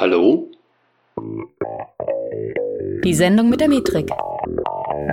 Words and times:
Hallo? 0.00 0.48
Die 3.04 3.12
Sendung 3.12 3.50
mit 3.50 3.60
der 3.60 3.68
Metrik. 3.68 4.08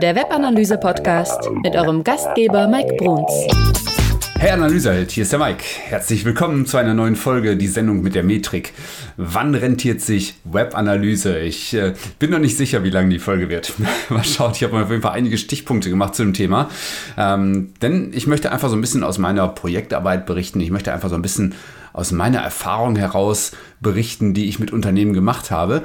Der 0.02 0.16
Webanalyse-Podcast 0.16 1.52
mit 1.62 1.76
eurem 1.76 2.06
Gastgeber 2.06 2.70
Mike 2.70 2.96
Bruns. 2.96 3.77
Hey 4.40 4.52
Analyseheld, 4.52 5.10
hier 5.10 5.24
ist 5.24 5.32
der 5.32 5.40
Mike. 5.40 5.64
Herzlich 5.64 6.24
willkommen 6.24 6.68
zu 6.68 6.78
einer 6.78 6.94
neuen 6.94 7.16
Folge, 7.16 7.58
die 7.58 7.66
Sendung 7.66 8.04
mit 8.04 8.14
der 8.14 8.22
Metrik. 8.22 8.72
Wann 9.18 9.56
rentiert 9.56 10.00
sich 10.00 10.36
Webanalyse? 10.44 11.40
Ich 11.40 11.74
äh, 11.74 11.94
bin 12.20 12.30
noch 12.30 12.38
nicht 12.38 12.56
sicher, 12.56 12.84
wie 12.84 12.92
lang 12.92 13.10
die 13.10 13.18
Folge 13.18 13.50
wird. 13.50 13.74
Mal 14.10 14.24
schaut, 14.24 14.56
ich 14.56 14.64
habe 14.64 14.76
mir 14.76 14.84
auf 14.84 14.92
jeden 14.92 15.02
Fall 15.02 15.14
einige 15.14 15.40
Stichpunkte 15.40 15.90
gemacht 15.90 16.14
zu 16.14 16.22
dem 16.22 16.36
Thema. 16.36 16.70
Ähm, 17.18 17.74
denn 17.82 18.12
ich 18.14 18.28
möchte 18.28 18.52
einfach 18.52 18.70
so 18.70 18.76
ein 18.76 18.82
bisschen 18.82 19.04
aus 19.04 19.18
meiner 19.18 19.48
Projektarbeit 19.48 20.28
berichten. 20.28 20.60
Ich 20.60 20.70
möchte 20.70 20.94
einfach 20.94 21.10
so 21.10 21.16
ein 21.16 21.24
bisschen 21.24 21.56
aus 21.92 22.12
meiner 22.12 22.40
Erfahrung 22.40 22.96
heraus 22.96 23.54
berichten, 23.80 24.36
die 24.36 24.48
ich 24.50 24.60
mit 24.60 24.72
Unternehmen 24.72 25.14
gemacht 25.14 25.50
habe, 25.50 25.82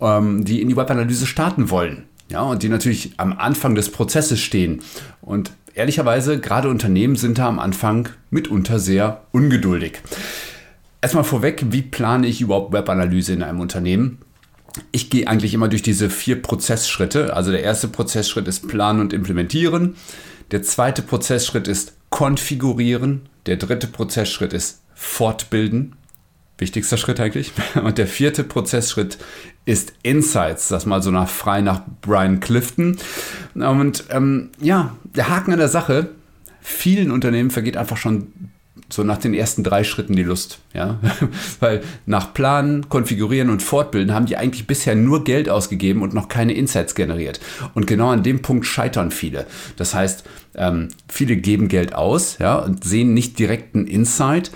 ähm, 0.00 0.44
die 0.44 0.62
in 0.62 0.68
die 0.68 0.76
Webanalyse 0.76 1.26
starten 1.26 1.70
wollen. 1.70 2.04
Ja, 2.30 2.42
und 2.42 2.62
die 2.62 2.68
natürlich 2.68 3.14
am 3.16 3.32
Anfang 3.32 3.74
des 3.74 3.90
Prozesses 3.90 4.40
stehen. 4.40 4.82
Und 5.20 5.50
ehrlicherweise, 5.76 6.40
gerade 6.40 6.68
Unternehmen 6.68 7.16
sind 7.16 7.38
da 7.38 7.46
am 7.46 7.58
Anfang 7.58 8.08
mitunter 8.30 8.78
sehr 8.80 9.22
ungeduldig. 9.32 10.00
Erstmal 11.00 11.24
vorweg, 11.24 11.66
wie 11.70 11.82
plane 11.82 12.26
ich 12.26 12.40
überhaupt 12.40 12.72
Webanalyse 12.72 13.32
in 13.32 13.42
einem 13.42 13.60
Unternehmen? 13.60 14.18
Ich 14.90 15.08
gehe 15.08 15.28
eigentlich 15.28 15.54
immer 15.54 15.68
durch 15.68 15.82
diese 15.82 16.10
vier 16.10 16.42
Prozessschritte. 16.42 17.34
Also 17.34 17.52
der 17.52 17.62
erste 17.62 17.88
Prozessschritt 17.88 18.48
ist 18.48 18.66
Planen 18.66 19.00
und 19.00 19.12
Implementieren. 19.12 19.96
Der 20.50 20.62
zweite 20.62 21.02
Prozessschritt 21.02 21.68
ist 21.68 21.94
Konfigurieren. 22.10 23.28
Der 23.46 23.56
dritte 23.56 23.86
Prozessschritt 23.86 24.52
ist 24.52 24.82
Fortbilden. 24.94 25.96
Wichtigster 26.58 26.96
Schritt 26.96 27.20
eigentlich. 27.20 27.52
Und 27.82 27.98
der 27.98 28.06
vierte 28.06 28.44
Prozessschritt 28.44 29.18
ist 29.64 29.92
Insights, 30.02 30.68
das 30.68 30.86
mal 30.86 31.02
so 31.02 31.10
nach 31.10 31.28
frei 31.28 31.60
nach 31.60 31.82
Brian 32.00 32.40
Clifton. 32.40 32.96
Und 33.54 34.04
ähm, 34.10 34.50
ja, 34.60 34.96
der 35.04 35.28
Haken 35.28 35.52
an 35.52 35.58
der 35.58 35.68
Sache, 35.68 36.10
vielen 36.60 37.10
Unternehmen 37.10 37.50
vergeht 37.50 37.76
einfach 37.76 37.96
schon 37.96 38.28
so 38.88 39.02
nach 39.02 39.18
den 39.18 39.34
ersten 39.34 39.64
drei 39.64 39.82
Schritten 39.82 40.14
die 40.14 40.22
Lust. 40.22 40.60
Ja? 40.72 41.00
Weil 41.60 41.82
nach 42.06 42.32
Planen, 42.32 42.88
Konfigurieren 42.88 43.50
und 43.50 43.62
Fortbilden 43.62 44.14
haben 44.14 44.26
die 44.26 44.36
eigentlich 44.36 44.66
bisher 44.66 44.94
nur 44.94 45.24
Geld 45.24 45.48
ausgegeben 45.48 46.02
und 46.02 46.14
noch 46.14 46.28
keine 46.28 46.52
Insights 46.52 46.94
generiert. 46.94 47.40
Und 47.74 47.86
genau 47.86 48.10
an 48.10 48.22
dem 48.22 48.42
Punkt 48.42 48.66
scheitern 48.66 49.10
viele. 49.10 49.46
Das 49.76 49.94
heißt, 49.94 50.24
ähm, 50.54 50.88
viele 51.08 51.36
geben 51.36 51.68
Geld 51.68 51.94
aus 51.94 52.38
ja, 52.38 52.56
und 52.56 52.84
sehen 52.84 53.14
nicht 53.14 53.38
direkt 53.38 53.74
einen 53.74 53.88
Insight 53.88 54.52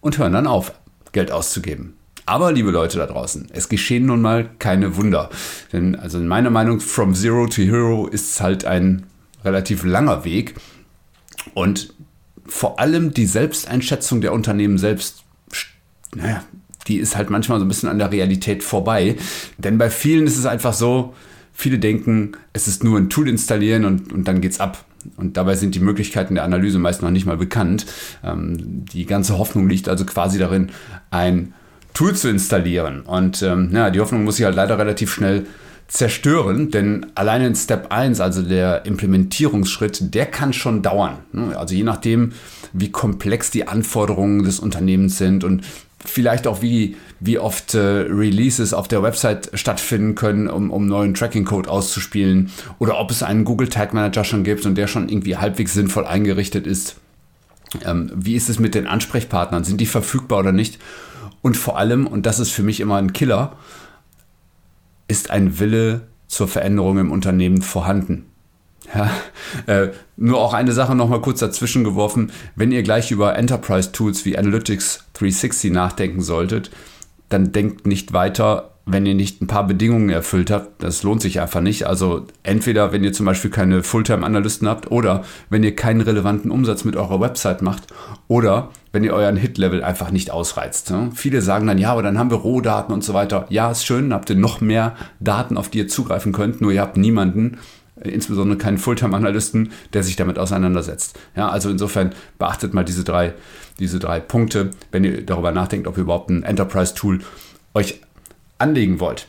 und 0.00 0.18
hören 0.18 0.34
dann 0.34 0.46
auf, 0.46 0.72
Geld 1.14 1.32
auszugeben. 1.32 1.94
Aber, 2.26 2.52
liebe 2.52 2.70
Leute 2.70 2.98
da 2.98 3.06
draußen, 3.06 3.48
es 3.52 3.68
geschehen 3.68 4.06
nun 4.06 4.20
mal 4.20 4.50
keine 4.58 4.96
Wunder. 4.96 5.30
Denn, 5.72 5.94
also 5.94 6.18
in 6.18 6.26
meiner 6.26 6.50
Meinung, 6.50 6.80
from 6.80 7.14
zero 7.14 7.46
to 7.46 7.62
hero 7.62 8.06
ist 8.06 8.40
halt 8.40 8.64
ein 8.64 9.06
relativ 9.44 9.84
langer 9.84 10.24
Weg. 10.24 10.54
Und 11.52 11.94
vor 12.46 12.78
allem 12.78 13.12
die 13.12 13.26
Selbsteinschätzung 13.26 14.20
der 14.20 14.32
Unternehmen 14.32 14.78
selbst, 14.78 15.24
naja, 16.14 16.44
die 16.86 16.96
ist 16.96 17.16
halt 17.16 17.30
manchmal 17.30 17.58
so 17.58 17.64
ein 17.64 17.68
bisschen 17.68 17.88
an 17.88 17.98
der 17.98 18.12
Realität 18.12 18.62
vorbei. 18.62 19.16
Denn 19.58 19.78
bei 19.78 19.90
vielen 19.90 20.26
ist 20.26 20.38
es 20.38 20.46
einfach 20.46 20.72
so, 20.72 21.14
viele 21.52 21.78
denken, 21.78 22.32
es 22.52 22.68
ist 22.68 22.84
nur 22.84 22.98
ein 22.98 23.10
Tool 23.10 23.28
installieren 23.28 23.84
und, 23.84 24.12
und 24.12 24.28
dann 24.28 24.40
geht's 24.40 24.60
ab. 24.60 24.84
Und 25.16 25.36
dabei 25.36 25.54
sind 25.54 25.74
die 25.74 25.80
Möglichkeiten 25.80 26.34
der 26.34 26.44
Analyse 26.44 26.78
meist 26.78 27.02
noch 27.02 27.10
nicht 27.10 27.26
mal 27.26 27.36
bekannt. 27.36 27.86
Ähm, 28.22 28.84
die 28.92 29.06
ganze 29.06 29.38
Hoffnung 29.38 29.68
liegt 29.68 29.88
also 29.88 30.04
quasi 30.04 30.38
darin, 30.38 30.70
ein 31.10 31.54
Tool 31.94 32.14
zu 32.14 32.28
installieren. 32.28 33.02
Und 33.02 33.42
ähm, 33.42 33.70
ja, 33.72 33.90
die 33.90 34.00
Hoffnung 34.00 34.24
muss 34.24 34.36
sich 34.36 34.44
halt 34.44 34.56
leider 34.56 34.78
relativ 34.78 35.12
schnell 35.12 35.46
zerstören, 35.86 36.70
denn 36.70 37.06
alleine 37.14 37.46
in 37.46 37.54
Step 37.54 37.92
1, 37.92 38.20
also 38.20 38.42
der 38.42 38.86
Implementierungsschritt, 38.86 40.14
der 40.14 40.26
kann 40.26 40.52
schon 40.52 40.82
dauern. 40.82 41.18
Also 41.56 41.74
je 41.74 41.84
nachdem, 41.84 42.32
wie 42.72 42.90
komplex 42.90 43.50
die 43.50 43.68
Anforderungen 43.68 44.44
des 44.44 44.60
Unternehmens 44.60 45.18
sind 45.18 45.44
und 45.44 45.62
vielleicht 46.04 46.46
auch 46.46 46.62
wie, 46.62 46.96
wie 47.20 47.38
oft 47.38 47.74
äh, 47.74 47.78
Releases 47.78 48.74
auf 48.74 48.88
der 48.88 49.02
Website 49.02 49.50
stattfinden 49.54 50.14
können, 50.14 50.48
um, 50.48 50.70
um 50.70 50.86
neuen 50.86 51.14
Tracking-Code 51.14 51.70
auszuspielen 51.70 52.50
oder 52.78 52.98
ob 52.98 53.10
es 53.10 53.22
einen 53.22 53.44
Google 53.44 53.68
Tag 53.68 53.94
Manager 53.94 54.24
schon 54.24 54.44
gibt 54.44 54.66
und 54.66 54.76
der 54.76 54.86
schon 54.86 55.08
irgendwie 55.08 55.36
halbwegs 55.36 55.72
sinnvoll 55.72 56.06
eingerichtet 56.06 56.66
ist. 56.66 56.96
Ähm, 57.84 58.10
wie 58.14 58.34
ist 58.34 58.48
es 58.48 58.58
mit 58.58 58.74
den 58.74 58.86
Ansprechpartnern? 58.86 59.64
Sind 59.64 59.80
die 59.80 59.86
verfügbar 59.86 60.40
oder 60.40 60.52
nicht? 60.52 60.78
Und 61.42 61.56
vor 61.56 61.78
allem, 61.78 62.06
und 62.06 62.26
das 62.26 62.38
ist 62.38 62.50
für 62.50 62.62
mich 62.62 62.80
immer 62.80 62.96
ein 62.96 63.12
Killer, 63.12 63.56
ist 65.08 65.30
ein 65.30 65.58
Wille 65.58 66.08
zur 66.26 66.48
Veränderung 66.48 66.98
im 66.98 67.12
Unternehmen 67.12 67.62
vorhanden. 67.62 68.26
Ja, 68.94 69.10
äh, 69.66 69.88
nur 70.16 70.38
auch 70.40 70.52
eine 70.52 70.72
Sache 70.72 70.94
noch 70.94 71.08
mal 71.08 71.20
kurz 71.20 71.40
dazwischen 71.40 71.84
geworfen. 71.84 72.32
Wenn 72.56 72.72
ihr 72.72 72.82
gleich 72.82 73.10
über 73.10 73.36
Enterprise-Tools 73.36 74.24
wie 74.24 74.36
Analytics 74.36 75.04
360 75.14 75.72
nachdenken 75.72 76.20
solltet, 76.20 76.70
dann 77.28 77.52
denkt 77.52 77.86
nicht 77.86 78.12
weiter 78.12 78.74
wenn 78.86 79.06
ihr 79.06 79.14
nicht 79.14 79.40
ein 79.40 79.46
paar 79.46 79.66
Bedingungen 79.66 80.10
erfüllt 80.10 80.50
habt, 80.50 80.82
das 80.82 81.02
lohnt 81.02 81.22
sich 81.22 81.40
einfach 81.40 81.62
nicht. 81.62 81.86
Also 81.86 82.26
entweder, 82.42 82.92
wenn 82.92 83.02
ihr 83.02 83.14
zum 83.14 83.24
Beispiel 83.24 83.50
keine 83.50 83.82
Fulltime-Analysten 83.82 84.68
habt 84.68 84.90
oder 84.90 85.24
wenn 85.48 85.64
ihr 85.64 85.74
keinen 85.74 86.02
relevanten 86.02 86.50
Umsatz 86.50 86.84
mit 86.84 86.96
eurer 86.96 87.20
Website 87.20 87.62
macht 87.62 87.84
oder 88.28 88.70
wenn 88.92 89.02
ihr 89.02 89.14
euren 89.14 89.36
Hit-Level 89.36 89.82
einfach 89.82 90.10
nicht 90.10 90.30
ausreizt. 90.30 90.90
Ne? 90.90 91.10
Viele 91.14 91.40
sagen 91.40 91.66
dann, 91.66 91.78
ja, 91.78 91.92
aber 91.92 92.02
dann 92.02 92.18
haben 92.18 92.30
wir 92.30 92.36
Rohdaten 92.36 92.92
und 92.94 93.02
so 93.02 93.14
weiter. 93.14 93.46
Ja, 93.48 93.70
ist 93.70 93.86
schön, 93.86 94.12
habt 94.12 94.28
ihr 94.28 94.36
noch 94.36 94.60
mehr 94.60 94.94
Daten, 95.18 95.56
auf 95.56 95.70
die 95.70 95.78
ihr 95.78 95.88
zugreifen 95.88 96.32
könnt, 96.32 96.60
nur 96.60 96.70
ihr 96.70 96.82
habt 96.82 96.98
niemanden, 96.98 97.58
insbesondere 98.12 98.58
keinen 98.58 98.78
Fulltime-Analysten, 98.78 99.72
der 99.92 100.02
sich 100.02 100.16
damit 100.16 100.38
auseinandersetzt. 100.38 101.18
Ja, 101.36 101.48
also 101.48 101.70
insofern 101.70 102.14
beachtet 102.38 102.74
mal 102.74 102.84
diese 102.84 103.04
drei, 103.04 103.34
diese 103.78 103.98
drei 103.98 104.20
Punkte, 104.20 104.70
wenn 104.92 105.04
ihr 105.04 105.24
darüber 105.24 105.52
nachdenkt, 105.52 105.86
ob 105.86 105.96
ihr 105.96 106.02
überhaupt 106.02 106.30
ein 106.30 106.42
Enterprise-Tool 106.42 107.20
euch 107.74 108.00
anlegen 108.58 109.00
wollt. 109.00 109.26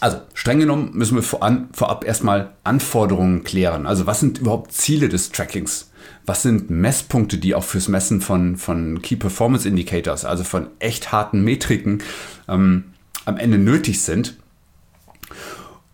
Also, 0.00 0.18
streng 0.32 0.60
genommen 0.60 0.92
müssen 0.94 1.14
wir 1.14 1.22
voran, 1.22 1.68
vorab 1.72 2.06
erstmal 2.06 2.52
Anforderungen 2.64 3.44
klären. 3.44 3.86
Also, 3.86 4.06
was 4.06 4.20
sind 4.20 4.38
überhaupt 4.38 4.72
Ziele 4.72 5.10
des 5.10 5.30
Trackings? 5.30 5.90
Was 6.24 6.42
sind 6.42 6.70
Messpunkte, 6.70 7.36
die 7.36 7.54
auch 7.54 7.64
fürs 7.64 7.88
Messen 7.88 8.22
von, 8.22 8.56
von 8.56 9.02
Key 9.02 9.16
Performance 9.16 9.68
Indicators, 9.68 10.24
also 10.24 10.42
von 10.42 10.68
echt 10.78 11.12
harten 11.12 11.42
Metriken, 11.42 12.02
ähm, 12.48 12.84
am 13.26 13.36
Ende 13.36 13.58
nötig 13.58 14.00
sind? 14.00 14.36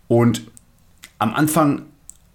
Und 0.07 0.43
am 1.19 1.33
Anfang 1.33 1.83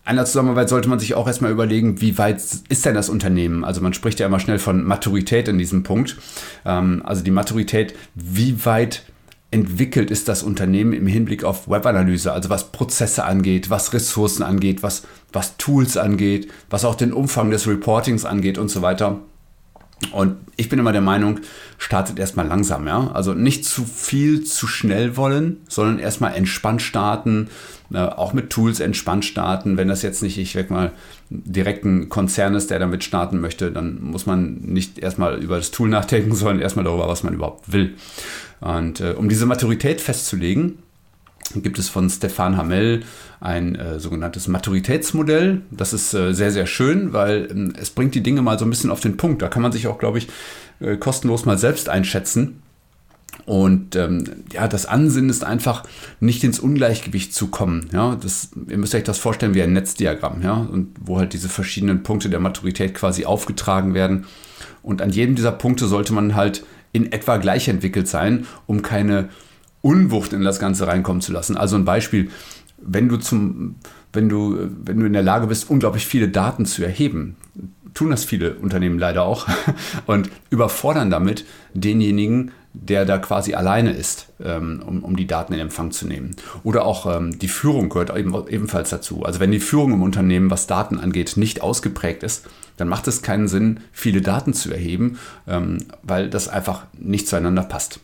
einer 0.04 0.25
Zusammenarbeit 0.25 0.69
sollte 0.69 0.88
man 0.88 0.98
sich 0.98 1.15
auch 1.15 1.28
erstmal 1.28 1.53
überlegen, 1.53 2.00
wie 2.00 2.19
weit 2.19 2.37
ist 2.69 2.84
denn 2.84 2.94
das 2.94 3.09
Unternehmen? 3.09 3.65
Also 3.65 3.81
man 3.81 3.94
spricht 3.94 4.19
ja 4.19 4.26
immer 4.26 4.41
schnell 4.41 4.59
von 4.59 4.82
Maturität 4.82 5.47
in 5.47 5.59
diesem 5.59 5.84
Punkt. 5.84 6.16
Ähm, 6.65 7.03
also 7.04 7.22
die 7.22 7.31
Maturität, 7.31 7.94
wie 8.15 8.65
weit 8.65 9.04
entwickelt 9.53 10.10
ist 10.10 10.28
das 10.28 10.42
Unternehmen 10.42 10.94
im 10.94 11.06
Hinblick 11.06 11.44
auf 11.44 11.69
Webanalyse, 11.69 12.32
also 12.32 12.48
was 12.48 12.72
Prozesse 12.72 13.25
angeht, 13.25 13.69
was 13.71 13.92
Ressourcen 13.92 14.42
angeht, 14.42 14.82
was, 14.82 15.03
was 15.32 15.59
Tools 15.59 15.97
angeht, 15.97 16.50
was 16.71 16.84
auch 16.84 16.94
den 16.94 17.12
Umfang 17.12 17.50
des 17.50 17.69
Reportings 17.69 18.25
angeht 18.25 18.56
und 18.59 18.69
so 18.69 18.82
weiter. 18.82 19.21
Und 20.11 20.37
ich 20.57 20.69
bin 20.69 20.79
immer 20.79 20.93
der 20.93 21.01
Meinung, 21.01 21.41
startet 21.79 22.19
erstmal 22.19 22.47
langsam, 22.47 22.87
ja. 22.87 23.11
Also 23.13 23.35
nicht 23.35 23.65
zu 23.65 23.85
viel 23.85 24.45
zu 24.45 24.67
schnell 24.67 25.17
wollen, 25.17 25.59
sondern 25.69 25.99
erstmal 25.99 26.35
entspannt 26.35 26.83
starten, 26.83 27.49
äh, 27.93 27.99
auch 27.99 28.33
mit 28.33 28.51
Tools 28.51 28.81
entspannt 28.81 29.25
starten. 29.25 29.77
Wenn 29.77 29.89
das 29.89 30.03
jetzt 30.03 30.23
nicht, 30.23 30.39
ich 30.39 30.55
weg 30.55 30.71
mal, 30.71 30.93
direkt 31.31 31.85
ein 31.85 32.09
Konzern 32.09 32.55
ist, 32.55 32.71
der 32.71 32.79
damit 32.79 33.05
starten 33.05 33.41
möchte, 33.41 33.71
dann 33.71 34.03
muss 34.03 34.27
man 34.27 34.57
nicht 34.61 34.99
erstmal 34.99 35.43
über 35.43 35.57
das 35.57 35.71
Tool 35.71 35.89
nachdenken, 35.91 36.34
sondern 36.34 36.60
erstmal 36.60 36.84
darüber, 36.84 37.09
was 37.09 37.22
man 37.22 37.34
überhaupt 37.34 37.72
will. 37.72 37.95
Und 38.60 39.01
äh, 39.01 39.15
um 39.16 39.28
diese 39.28 39.47
Maturität 39.47 40.01
festzulegen, 40.01 40.78
gibt 41.60 41.78
es 41.78 41.89
von 41.89 42.09
Stefan 42.09 42.57
Hamel 42.57 43.03
ein 43.41 43.75
äh, 43.75 44.01
sogenanntes 44.01 44.49
Maturitätsmodell. 44.49 45.63
Das 45.71 45.93
ist 45.93 46.15
äh, 46.15 46.33
sehr, 46.33 46.51
sehr 46.51 46.66
schön, 46.66 47.13
weil 47.13 47.49
ähm, 47.51 47.75
es 47.78 47.91
bringt 47.91 48.15
die 48.15 48.22
Dinge 48.22 48.41
mal 48.43 48.59
so 48.59 48.65
ein 48.65 48.71
bisschen 48.71 48.91
auf 48.91 49.01
den 49.01 49.16
Punkt. 49.16 49.43
Da 49.43 49.49
kann 49.49 49.63
man 49.63 49.72
sich 49.72 49.87
auch, 49.87 49.99
glaube 49.99 50.19
ich, 50.19 50.28
äh, 50.81 50.97
kostenlos 50.97 51.45
mal 51.45 51.59
selbst 51.59 51.89
einschätzen. 51.89 52.63
Und 53.45 53.97
ähm, 53.97 54.25
ja, 54.53 54.69
das 54.69 54.87
Ansinnen 54.87 55.31
ist 55.31 55.43
einfach, 55.43 55.84
nicht 56.21 56.45
ins 56.45 56.60
Ungleichgewicht 56.60 57.34
zu 57.34 57.49
kommen. 57.49 57.89
Ja, 57.93 58.15
das, 58.15 58.51
ihr 58.69 58.78
müsst 58.78 58.95
euch 58.95 59.05
das 59.05 59.19
vorstellen 59.19 59.55
wie 59.55 59.63
ein 59.63 59.72
Netzdiagramm, 59.72 60.43
ja, 60.43 60.55
und 60.55 60.95
wo 61.01 61.19
halt 61.19 61.33
diese 61.33 61.48
verschiedenen 61.48 62.03
Punkte 62.03 62.31
der 62.31 62.41
Maturität 62.41 62.95
quasi 62.95 63.25
aufgetragen 63.25 63.95
werden. 63.95 64.27
Und 64.83 65.03
an 65.03 65.10
jedem 65.10 65.34
dieser 65.34 65.53
Punkte 65.53 65.87
sollte 65.87 66.13
man 66.13 66.34
halt 66.34 66.65
in 66.93 67.10
etwa 67.10 67.39
gleich 67.39 67.69
entwickelt 67.69 68.07
sein, 68.07 68.47
um 68.66 68.83
keine 68.83 69.28
Unwucht 69.83 70.33
in 70.33 70.43
das 70.43 70.59
Ganze 70.59 70.87
reinkommen 70.87 71.21
zu 71.21 71.33
lassen. 71.33 71.57
Also 71.57 71.77
ein 71.77 71.84
Beispiel, 71.84 72.31
wenn 72.79 73.09
du 73.09 73.17
zum, 73.17 73.77
wenn 74.13 74.29
du, 74.29 74.69
wenn 74.84 75.01
du 75.01 75.07
in 75.07 75.13
der 75.13 75.23
Lage 75.23 75.47
bist, 75.47 75.69
unglaublich 75.69 76.07
viele 76.07 76.29
Daten 76.29 76.67
zu 76.67 76.83
erheben, 76.83 77.37
tun 77.95 78.11
das 78.11 78.25
viele 78.25 78.55
Unternehmen 78.55 78.99
leider 78.99 79.25
auch 79.25 79.47
und 80.07 80.31
überfordern 80.51 81.11
damit 81.11 81.45
denjenigen, 81.75 82.53
der 82.75 83.05
da 83.05 83.19
quasi 83.19 83.55
alleine 83.55 83.93
ist, 83.93 84.29
ähm, 84.43 84.83
um, 84.87 85.05
um 85.05 85.17
die 85.17 85.27
Daten 85.27 85.53
in 85.53 85.61
Empfang 85.61 85.91
zu 85.91 86.07
nehmen. 86.07 86.34
Oder 86.63 86.87
auch 86.87 87.15
ähm, 87.15 87.39
die 87.39 87.49
Führung 87.49 87.91
gehört 87.91 88.17
eben, 88.17 88.34
ebenfalls 88.49 88.91
dazu. 88.91 89.25
Also 89.25 89.41
wenn 89.41 89.51
die 89.51 89.61
Führung 89.61 89.93
im 89.93 90.03
Unternehmen, 90.03 90.51
was 90.51 90.67
Daten 90.67 90.99
angeht, 90.99 91.37
nicht 91.37 91.61
ausgeprägt 91.61 92.23
ist, 92.23 92.47
dann 92.79 92.89
macht 92.89 93.07
es 93.09 93.21
keinen 93.21 93.47
Sinn, 93.49 93.81
viele 93.93 94.23
Daten 94.23 94.55
zu 94.55 94.73
erheben, 94.73 95.19
ähm, 95.47 95.79
weil 96.03 96.31
das 96.31 96.49
einfach 96.49 96.87
nicht 96.99 97.29
zueinander 97.29 97.63
passt. 97.63 98.01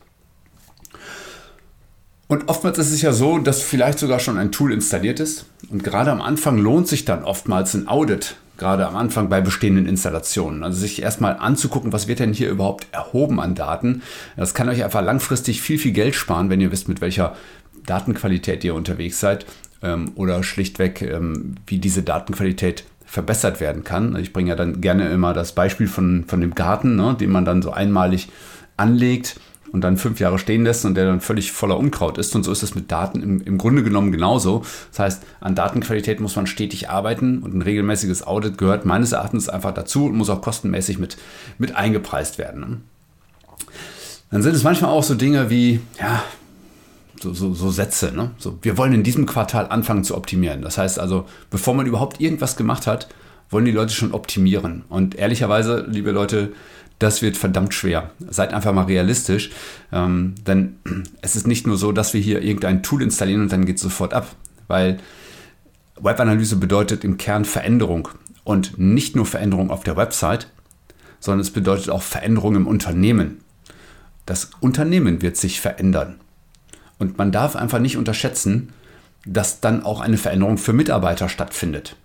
Und 2.29 2.49
oftmals 2.49 2.79
ist 2.79 2.93
es 2.93 3.01
ja 3.01 3.13
so, 3.13 3.39
dass 3.39 3.63
vielleicht 3.63 3.99
sogar 3.99 4.21
schon 4.21 4.37
ein 4.37 4.53
Tool 4.53 4.73
installiert 4.73 5.19
ist. 5.19 5.47
Und 5.71 5.83
gerade 5.83 6.13
am 6.13 6.21
Anfang 6.21 6.59
lohnt 6.59 6.87
sich 6.87 7.05
dann 7.07 7.25
oftmals 7.25 7.75
ein 7.75 7.89
Audit 7.89 8.37
gerade 8.59 8.87
am 8.87 8.97
Anfang 8.97 9.29
bei 9.29 9.41
bestehenden 9.41 9.87
Installationen. 9.87 10.63
Also 10.63 10.79
sich 10.79 11.01
erstmal 11.01 11.39
anzugucken, 11.39 11.93
was 11.93 12.09
wird 12.09 12.19
denn 12.19 12.35
hier 12.35 12.51
überhaupt 12.51 12.89
erhoben 12.93 13.41
an 13.41 13.55
Daten. 13.55 14.03
Das 14.37 14.53
kann 14.53 14.69
euch 14.69 14.85
einfach 14.85 15.03
langfristig 15.03 15.63
viel, 15.63 15.79
viel 15.79 15.93
Geld 15.93 16.15
sparen, 16.15 16.51
wenn 16.51 16.61
ihr 16.61 16.73
wisst, 16.73 16.89
mit 16.89 17.01
welcher 17.01 17.37
Datenqualität 17.87 18.65
ihr 18.65 18.75
unterwegs 18.75 19.21
seid 19.21 19.47
ähm, 19.81 20.11
oder 20.17 20.43
schlichtweg, 20.43 21.01
ähm, 21.03 21.55
wie 21.67 21.79
diese 21.79 22.03
Datenqualität 22.03 22.85
verbessert 23.07 23.61
werden 23.61 23.85
kann. 23.85 24.17
Ich 24.17 24.33
bringe 24.33 24.51
ja 24.51 24.57
dann 24.57 24.81
gerne 24.83 25.09
immer 25.09 25.33
das 25.33 25.53
Beispiel 25.53 25.87
von, 25.87 26.25
von 26.27 26.41
dem 26.41 26.55
Garten, 26.55 26.97
ne, 26.97 27.17
den 27.19 27.31
man 27.31 27.45
dann 27.47 27.63
so 27.63 27.71
einmalig 27.71 28.29
anlegt 28.77 29.41
und 29.73 29.82
dann 29.82 29.97
fünf 29.97 30.20
Jahre 30.20 30.38
stehen 30.38 30.65
lässt 30.65 30.85
und 30.85 30.94
der 30.94 31.06
dann 31.06 31.20
völlig 31.20 31.53
voller 31.53 31.76
Unkraut 31.76 32.19
ist. 32.19 32.35
Und 32.35 32.44
so 32.44 32.53
ist 32.53 32.62
es 32.62 32.75
mit 32.75 32.91
Daten 32.91 33.23
im, 33.23 33.43
im 33.43 33.59
Grunde 33.59 33.82
genommen 33.82 34.12
genauso. 34.12 34.65
Das 34.91 34.99
heißt, 34.99 35.23
an 35.41 35.55
Datenqualität 35.55 36.20
muss 36.20 36.37
man 36.37 36.47
stetig 36.47 36.88
arbeiten 36.88 37.38
und 37.43 37.55
ein 37.55 37.62
regelmäßiges 37.62 38.26
Audit 38.26 38.59
gehört 38.59 38.85
meines 38.85 39.12
Erachtens 39.12 39.49
einfach 39.49 39.75
dazu 39.75 40.06
und 40.06 40.17
muss 40.17 40.31
auch 40.31 40.41
kostenmäßig 40.41 40.99
mit, 40.99 41.19
mit 41.59 41.76
eingepreist 41.76 42.38
werden. 42.38 42.61
Ne? 42.61 42.76
Dann 44.31 44.43
sind 44.43 44.55
es 44.55 44.62
manchmal 44.62 44.91
auch 44.91 45.03
so 45.03 45.15
Dinge 45.15 45.50
wie, 45.50 45.81
ja, 45.99 46.23
so, 47.20 47.32
so, 47.35 47.55
so 47.55 47.70
Sätze. 47.70 48.12
Ne? 48.15 48.31
So, 48.38 48.59
wir 48.62 48.76
wollen 48.76 48.93
in 48.93 49.03
diesem 49.03 49.26
Quartal 49.26 49.69
anfangen 49.69 50.05
zu 50.05 50.17
optimieren. 50.17 50.62
Das 50.62 50.79
heißt 50.79 50.99
also, 50.99 51.26
bevor 51.50 51.75
man 51.75 51.87
überhaupt 51.87 52.20
irgendwas 52.20 52.56
gemacht 52.56 52.87
hat, 52.87 53.09
wollen 53.50 53.65
die 53.65 53.73
Leute 53.73 53.95
schon 53.95 54.12
optimieren. 54.12 54.85
Und 54.89 55.15
ehrlicherweise, 55.15 55.87
liebe 55.89 56.11
Leute, 56.11 56.53
das 56.99 57.23
wird 57.23 57.37
verdammt 57.37 57.75
schwer. 57.75 58.11
Seid 58.29 58.53
einfach 58.53 58.73
mal 58.73 58.85
realistisch, 58.85 59.50
ähm, 59.93 60.35
denn 60.47 60.79
es 61.23 61.37
ist 61.37 61.47
nicht 61.47 61.67
nur 61.67 61.77
so, 61.77 61.93
dass 61.93 62.15
wir 62.15 62.21
hier 62.21 62.43
irgendein 62.43 62.83
Tool 62.83 63.03
installieren 63.03 63.43
und 63.43 63.53
dann 63.53 63.67
geht 63.67 63.77
es 63.77 63.83
sofort 63.83 64.15
ab, 64.15 64.35
weil 64.67 64.99
Webanalyse 66.00 66.56
bedeutet 66.56 67.05
im 67.05 67.19
Kern 67.19 67.45
Veränderung 67.45 68.09
und 68.45 68.79
nicht 68.79 69.17
nur 69.17 69.27
Veränderung 69.27 69.71
auf 69.71 69.85
der 69.85 69.97
Website, 69.97 70.49
sondern 71.21 71.41
es 71.41 71.51
bedeutet 71.51 71.91
auch 71.91 72.03
Veränderung 72.03 72.56
im 72.56 72.67
Unternehmen. 72.67 73.41
Das 74.27 74.51
Unternehmen 74.61 75.23
wird 75.23 75.37
sich 75.37 75.61
verändern. 75.61 76.21
Und 76.99 77.19
man 77.19 77.33
darf 77.33 77.56
einfach 77.56 77.79
nicht 77.79 77.97
unterschätzen, 77.97 78.73
dass 79.25 79.61
dann 79.61 79.83
auch 79.83 80.01
eine 80.01 80.17
Veränderung 80.17 80.59
für 80.59 80.73
Mitarbeiter 80.73 81.29
stattfindet. 81.29 81.97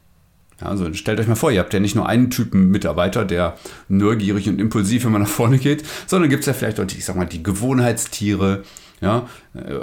Also 0.64 0.94
stellt 0.94 1.20
euch 1.20 1.28
mal 1.28 1.36
vor, 1.36 1.52
ihr 1.52 1.60
habt 1.60 1.74
ja 1.74 1.80
nicht 1.80 1.96
nur 1.96 2.08
einen 2.08 2.30
Typen 2.30 2.70
Mitarbeiter, 2.70 3.26
der 3.26 3.58
neugierig 3.90 4.48
und 4.48 4.60
impulsiv 4.60 5.06
immer 5.06 5.20
nach 5.20 5.28
vorne 5.28 5.58
geht, 5.58 5.84
sondern 6.08 6.30
gibt 6.30 6.42
es 6.42 6.48
ja 6.48 6.54
vielleicht 6.54 6.80
auch, 6.80 6.86
die, 6.86 6.98
ich 6.98 7.06
sag 7.06 7.16
mal, 7.16 7.26
die 7.26 7.44
Gewohnheitstiere, 7.44 8.64
ja, 9.02 9.28
äh, 9.54 9.80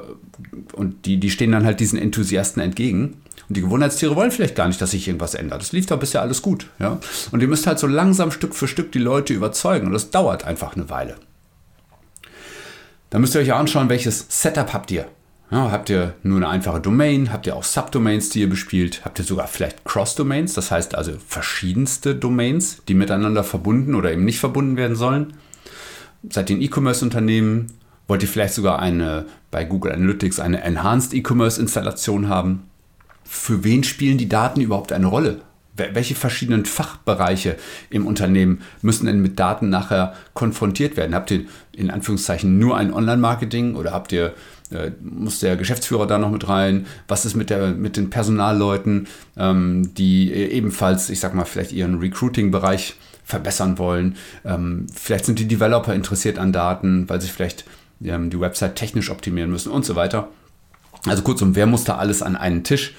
und 0.72 1.06
die, 1.06 1.18
die 1.18 1.30
stehen 1.30 1.52
dann 1.52 1.64
halt 1.64 1.80
diesen 1.80 1.98
Enthusiasten 1.98 2.62
entgegen. 2.62 3.18
Und 3.48 3.56
die 3.56 3.60
Gewohnheitstiere 3.62 4.16
wollen 4.16 4.30
vielleicht 4.30 4.54
gar 4.54 4.68
nicht, 4.68 4.80
dass 4.80 4.92
sich 4.92 5.06
irgendwas 5.08 5.34
ändert. 5.34 5.60
Das 5.60 5.72
lief 5.72 5.86
doch 5.86 5.98
bisher 5.98 6.22
alles 6.22 6.40
gut, 6.40 6.68
ja. 6.78 7.00
Und 7.32 7.40
ihr 7.40 7.48
müsst 7.48 7.66
halt 7.66 7.78
so 7.78 7.86
langsam 7.86 8.30
Stück 8.30 8.54
für 8.54 8.68
Stück 8.68 8.92
die 8.92 8.98
Leute 8.98 9.34
überzeugen 9.34 9.88
und 9.88 9.92
das 9.92 10.10
dauert 10.10 10.44
einfach 10.44 10.74
eine 10.74 10.88
Weile. 10.88 11.16
Dann 13.10 13.20
müsst 13.20 13.34
ihr 13.34 13.40
euch 13.40 13.48
ja 13.48 13.58
anschauen, 13.58 13.88
welches 13.88 14.26
Setup 14.28 14.72
habt 14.72 14.90
ihr. 14.92 15.06
Ja, 15.50 15.72
habt 15.72 15.90
ihr 15.90 16.14
nur 16.22 16.36
eine 16.36 16.48
einfache 16.48 16.80
Domain? 16.80 17.32
Habt 17.32 17.46
ihr 17.46 17.56
auch 17.56 17.64
Subdomains, 17.64 18.28
die 18.28 18.40
ihr 18.40 18.48
bespielt? 18.48 19.04
Habt 19.04 19.18
ihr 19.18 19.24
sogar 19.24 19.48
vielleicht 19.48 19.84
Cross-Domains, 19.84 20.54
das 20.54 20.70
heißt 20.70 20.94
also 20.94 21.12
verschiedenste 21.26 22.14
Domains, 22.14 22.82
die 22.86 22.94
miteinander 22.94 23.42
verbunden 23.42 23.96
oder 23.96 24.12
eben 24.12 24.24
nicht 24.24 24.38
verbunden 24.38 24.76
werden 24.76 24.94
sollen? 24.94 25.32
Seid 26.28 26.50
ihr 26.50 26.56
ein 26.56 26.62
E-Commerce-Unternehmen? 26.62 27.66
Wollt 28.06 28.22
ihr 28.22 28.28
vielleicht 28.28 28.54
sogar 28.54 28.78
eine 28.78 29.26
bei 29.50 29.64
Google 29.64 29.92
Analytics 29.92 30.38
eine 30.38 30.62
Enhanced 30.62 31.14
E-Commerce-Installation 31.14 32.28
haben? 32.28 32.64
Für 33.24 33.64
wen 33.64 33.82
spielen 33.82 34.18
die 34.18 34.28
Daten 34.28 34.60
überhaupt 34.60 34.92
eine 34.92 35.06
Rolle? 35.06 35.42
welche 35.76 36.14
verschiedenen 36.14 36.66
Fachbereiche 36.66 37.56
im 37.88 38.06
Unternehmen 38.06 38.60
müssen 38.82 39.06
denn 39.06 39.22
mit 39.22 39.38
Daten 39.38 39.70
nachher 39.70 40.14
konfrontiert 40.34 40.96
werden? 40.96 41.14
Habt 41.14 41.30
ihr 41.30 41.44
in 41.72 41.90
Anführungszeichen 41.90 42.58
nur 42.58 42.76
ein 42.76 42.92
Online-Marketing 42.92 43.76
oder 43.76 43.92
habt 43.92 44.12
ihr 44.12 44.34
äh, 44.70 44.92
muss 45.00 45.40
der 45.40 45.56
Geschäftsführer 45.56 46.06
da 46.06 46.18
noch 46.18 46.30
mit 46.30 46.48
rein? 46.48 46.86
Was 47.08 47.24
ist 47.24 47.34
mit, 47.34 47.50
der, 47.50 47.68
mit 47.68 47.96
den 47.96 48.10
Personalleuten, 48.10 49.08
ähm, 49.36 49.94
die 49.94 50.32
ebenfalls, 50.32 51.10
ich 51.10 51.20
sag 51.20 51.34
mal, 51.34 51.44
vielleicht 51.44 51.72
ihren 51.72 51.98
Recruiting-Bereich 51.98 52.94
verbessern 53.24 53.78
wollen? 53.78 54.16
Ähm, 54.44 54.86
vielleicht 54.92 55.24
sind 55.26 55.38
die 55.38 55.48
Developer 55.48 55.94
interessiert 55.94 56.38
an 56.38 56.52
Daten, 56.52 57.08
weil 57.08 57.20
sie 57.20 57.28
vielleicht 57.28 57.64
ähm, 58.02 58.30
die 58.30 58.40
Website 58.40 58.76
technisch 58.76 59.10
optimieren 59.10 59.50
müssen 59.50 59.72
und 59.72 59.84
so 59.84 59.96
weiter. 59.96 60.28
Also 61.06 61.22
kurzum, 61.22 61.56
wer 61.56 61.66
muss 61.66 61.84
da 61.84 61.96
alles 61.96 62.22
an 62.22 62.36
einen 62.36 62.64
Tisch? 62.64 62.94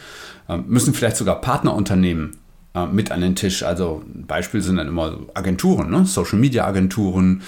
Ähm, 0.50 0.66
müssen 0.68 0.94
vielleicht 0.94 1.18
sogar 1.18 1.40
Partnerunternehmen 1.42 2.38
äh, 2.74 2.86
mit 2.86 3.12
an 3.12 3.22
den 3.22 3.36
Tisch. 3.36 3.64
Also 3.64 4.04
ein 4.14 4.26
Beispiel 4.26 4.62
sind 4.62 4.78
dann 4.78 4.88
immer 4.88 5.18
Agenturen, 5.34 5.90
ne? 5.90 6.06
Social 6.06 6.40
Media 6.40 6.66
Agenturen, 6.66 7.42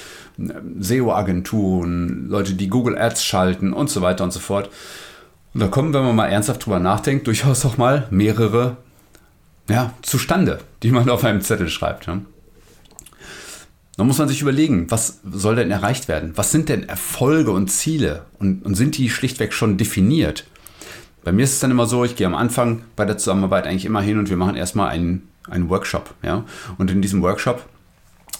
SEO-Agenturen, 0.80 2.28
Leute, 2.30 2.54
die 2.54 2.68
Google 2.68 2.98
Ads 2.98 3.24
schalten 3.24 3.74
und 3.74 3.90
so 3.90 4.02
weiter 4.02 4.24
und 4.24 4.34
so 4.34 4.40
fort. 4.40 4.70
Und 5.54 5.60
da 5.60 5.68
kommen, 5.68 5.94
wenn 5.94 6.04
man 6.04 6.16
mal 6.16 6.28
ernsthaft 6.28 6.66
drüber 6.66 6.80
nachdenkt, 6.80 7.28
durchaus 7.28 7.66
auch 7.66 7.78
mal 7.78 8.08
mehrere 8.10 8.78
ja, 9.70 9.94
zustande, 10.02 10.60
die 10.82 10.92
man 10.92 11.10
auf 11.10 11.24
einem 11.24 11.42
Zettel 11.42 11.70
schreibt. 11.70 12.08
Ja. 12.08 12.20
Da 13.96 14.04
muss 14.04 14.18
man 14.18 14.28
sich 14.28 14.42
überlegen, 14.42 14.90
was 14.90 15.20
soll 15.24 15.56
denn 15.56 15.70
erreicht 15.70 16.08
werden? 16.08 16.34
Was 16.36 16.52
sind 16.52 16.70
denn 16.70 16.90
Erfolge 16.90 17.52
und 17.52 17.70
Ziele? 17.70 18.26
Und, 18.40 18.66
und 18.66 18.76
sind 18.76 18.98
die 18.98 19.10
schlichtweg 19.10 19.54
schon 19.54 19.78
definiert? 19.78 20.46
Bei 21.24 21.32
mir 21.32 21.44
ist 21.44 21.54
es 21.54 21.60
dann 21.60 21.72
immer 21.72 21.86
so, 21.86 22.04
ich 22.04 22.16
gehe 22.16 22.28
am 22.28 22.36
Anfang 22.36 22.84
bei 22.96 23.06
der 23.06 23.18
Zusammenarbeit 23.18 23.66
eigentlich 23.66 23.86
immer 23.86 24.02
hin 24.02 24.20
und 24.20 24.30
wir 24.30 24.38
machen 24.38 24.56
erstmal 24.56 24.90
einen, 24.90 25.30
einen 25.50 25.70
Workshop. 25.70 26.14
Ja? 26.22 26.44
Und 26.78 26.92
in 26.92 27.02
diesem 27.02 27.22
Workshop 27.22 27.66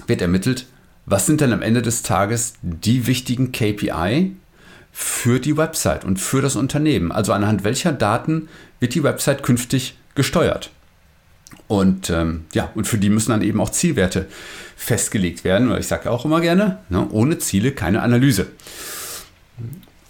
wird 0.08 0.22
ermittelt, 0.22 0.66
was 1.06 1.26
sind 1.26 1.42
denn 1.42 1.54
am 1.54 1.62
Ende 1.62 1.82
des 1.82 2.04
Tages 2.04 2.54
die 2.62 3.08
wichtigen 3.08 3.52
KPI 3.52 4.36
für 4.92 5.40
die 5.40 5.58
Website 5.58 6.06
und 6.06 6.20
für 6.20 6.42
das 6.42 6.56
Unternehmen? 6.56 7.12
Also 7.12 7.34
anhand 7.34 7.64
welcher 7.64 7.92
Daten 7.92 8.48
wird 8.80 8.96
die 8.96 9.04
Website 9.04 9.44
künftig 9.44 9.98
gesteuert? 10.16 10.72
Und 11.68 12.10
ähm, 12.10 12.46
ja, 12.54 12.70
und 12.76 12.88
für 12.88 12.98
die 12.98 13.10
müssen 13.10 13.32
dann 13.32 13.42
eben 13.42 13.62
auch 13.62 13.70
Zielwerte 13.70 14.28
festgelegt 14.76 15.44
werden. 15.44 15.76
Ich 15.78 15.88
sage 15.88 16.10
auch 16.12 16.26
immer 16.26 16.42
gerne, 16.42 16.80
ne, 16.90 17.08
ohne 17.10 17.38
Ziele 17.38 17.72
keine 17.72 18.02
Analyse. 18.02 18.48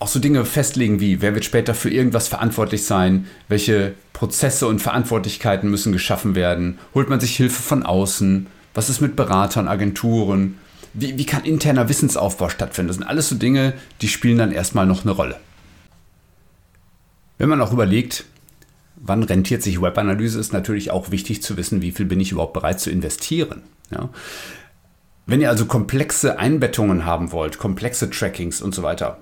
Auch 0.04 0.10
so 0.10 0.20
Dinge 0.20 0.44
festlegen 0.44 1.00
wie, 1.00 1.22
wer 1.22 1.34
wird 1.34 1.46
später 1.46 1.74
für 1.74 1.90
irgendwas 1.90 2.28
verantwortlich 2.28 2.84
sein, 2.84 3.26
welche 3.48 3.94
Prozesse 4.12 4.68
und 4.68 4.82
Verantwortlichkeiten 4.82 5.70
müssen 5.70 5.94
geschaffen 5.94 6.36
werden, 6.36 6.78
holt 6.94 7.08
man 7.08 7.22
sich 7.22 7.38
Hilfe 7.38 7.62
von 7.62 7.84
außen, 7.84 8.48
was 8.74 8.90
ist 8.90 9.00
mit 9.00 9.16
Beratern, 9.16 9.70
Agenturen, 9.70 10.58
wie, 10.94 11.18
wie 11.18 11.26
kann 11.26 11.46
interner 11.46 11.88
Wissensaufbau 11.88 12.50
stattfinden? 12.50 12.90
Das 12.90 12.98
sind 12.98 13.08
alles 13.08 13.30
so 13.30 13.36
Dinge, 13.36 13.76
die 14.02 14.10
spielen 14.10 14.40
dann 14.40 14.52
erstmal 14.52 14.86
noch 14.86 15.04
eine 15.04 15.14
Rolle. 15.14 15.40
Wenn 17.38 17.48
man 17.48 17.62
auch 17.62 17.72
überlegt, 17.72 18.26
wann 18.98 19.24
rentiert 19.24 19.64
sich 19.64 19.82
Webanalyse, 19.82 20.38
ist 20.38 20.52
natürlich 20.52 20.92
auch 20.92 21.12
wichtig 21.12 21.42
zu 21.42 21.56
wissen, 21.56 21.82
wie 21.82 21.94
viel 21.94 22.08
bin 22.08 22.20
ich 22.20 22.34
überhaupt 22.34 22.52
bereit 22.52 22.82
zu 22.82 22.92
investieren. 22.92 23.62
Ja? 23.90 24.10
Wenn 25.28 25.40
ihr 25.40 25.50
also 25.50 25.66
komplexe 25.66 26.40
Einbettungen 26.40 27.06
haben 27.06 27.32
wollt, 27.32 27.58
komplexe 27.58 28.10
Trackings 28.10 28.62
und 28.62 28.76
so 28.76 28.84
weiter, 28.84 29.20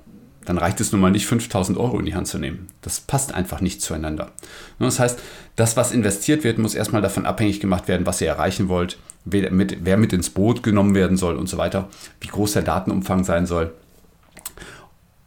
dann 0.51 0.57
reicht 0.57 0.81
es 0.81 0.91
nun 0.91 0.99
mal 0.99 1.11
nicht, 1.11 1.27
5000 1.27 1.77
Euro 1.77 1.97
in 1.97 2.05
die 2.05 2.13
Hand 2.13 2.27
zu 2.27 2.37
nehmen. 2.37 2.67
Das 2.81 2.99
passt 2.99 3.33
einfach 3.33 3.61
nicht 3.61 3.81
zueinander. 3.81 4.31
Das 4.79 4.99
heißt, 4.99 5.17
das, 5.55 5.77
was 5.77 5.93
investiert 5.93 6.43
wird, 6.43 6.57
muss 6.57 6.75
erstmal 6.75 7.01
davon 7.01 7.25
abhängig 7.25 7.61
gemacht 7.61 7.87
werden, 7.87 8.05
was 8.05 8.19
ihr 8.19 8.27
erreichen 8.27 8.67
wollt, 8.67 8.97
wer 9.23 9.49
mit, 9.49 9.85
wer 9.85 9.95
mit 9.95 10.11
ins 10.11 10.29
Boot 10.29 10.61
genommen 10.61 10.93
werden 10.93 11.15
soll 11.15 11.37
und 11.37 11.47
so 11.47 11.57
weiter, 11.57 11.87
wie 12.19 12.27
groß 12.27 12.51
der 12.51 12.63
Datenumfang 12.63 13.23
sein 13.23 13.45
soll. 13.45 13.71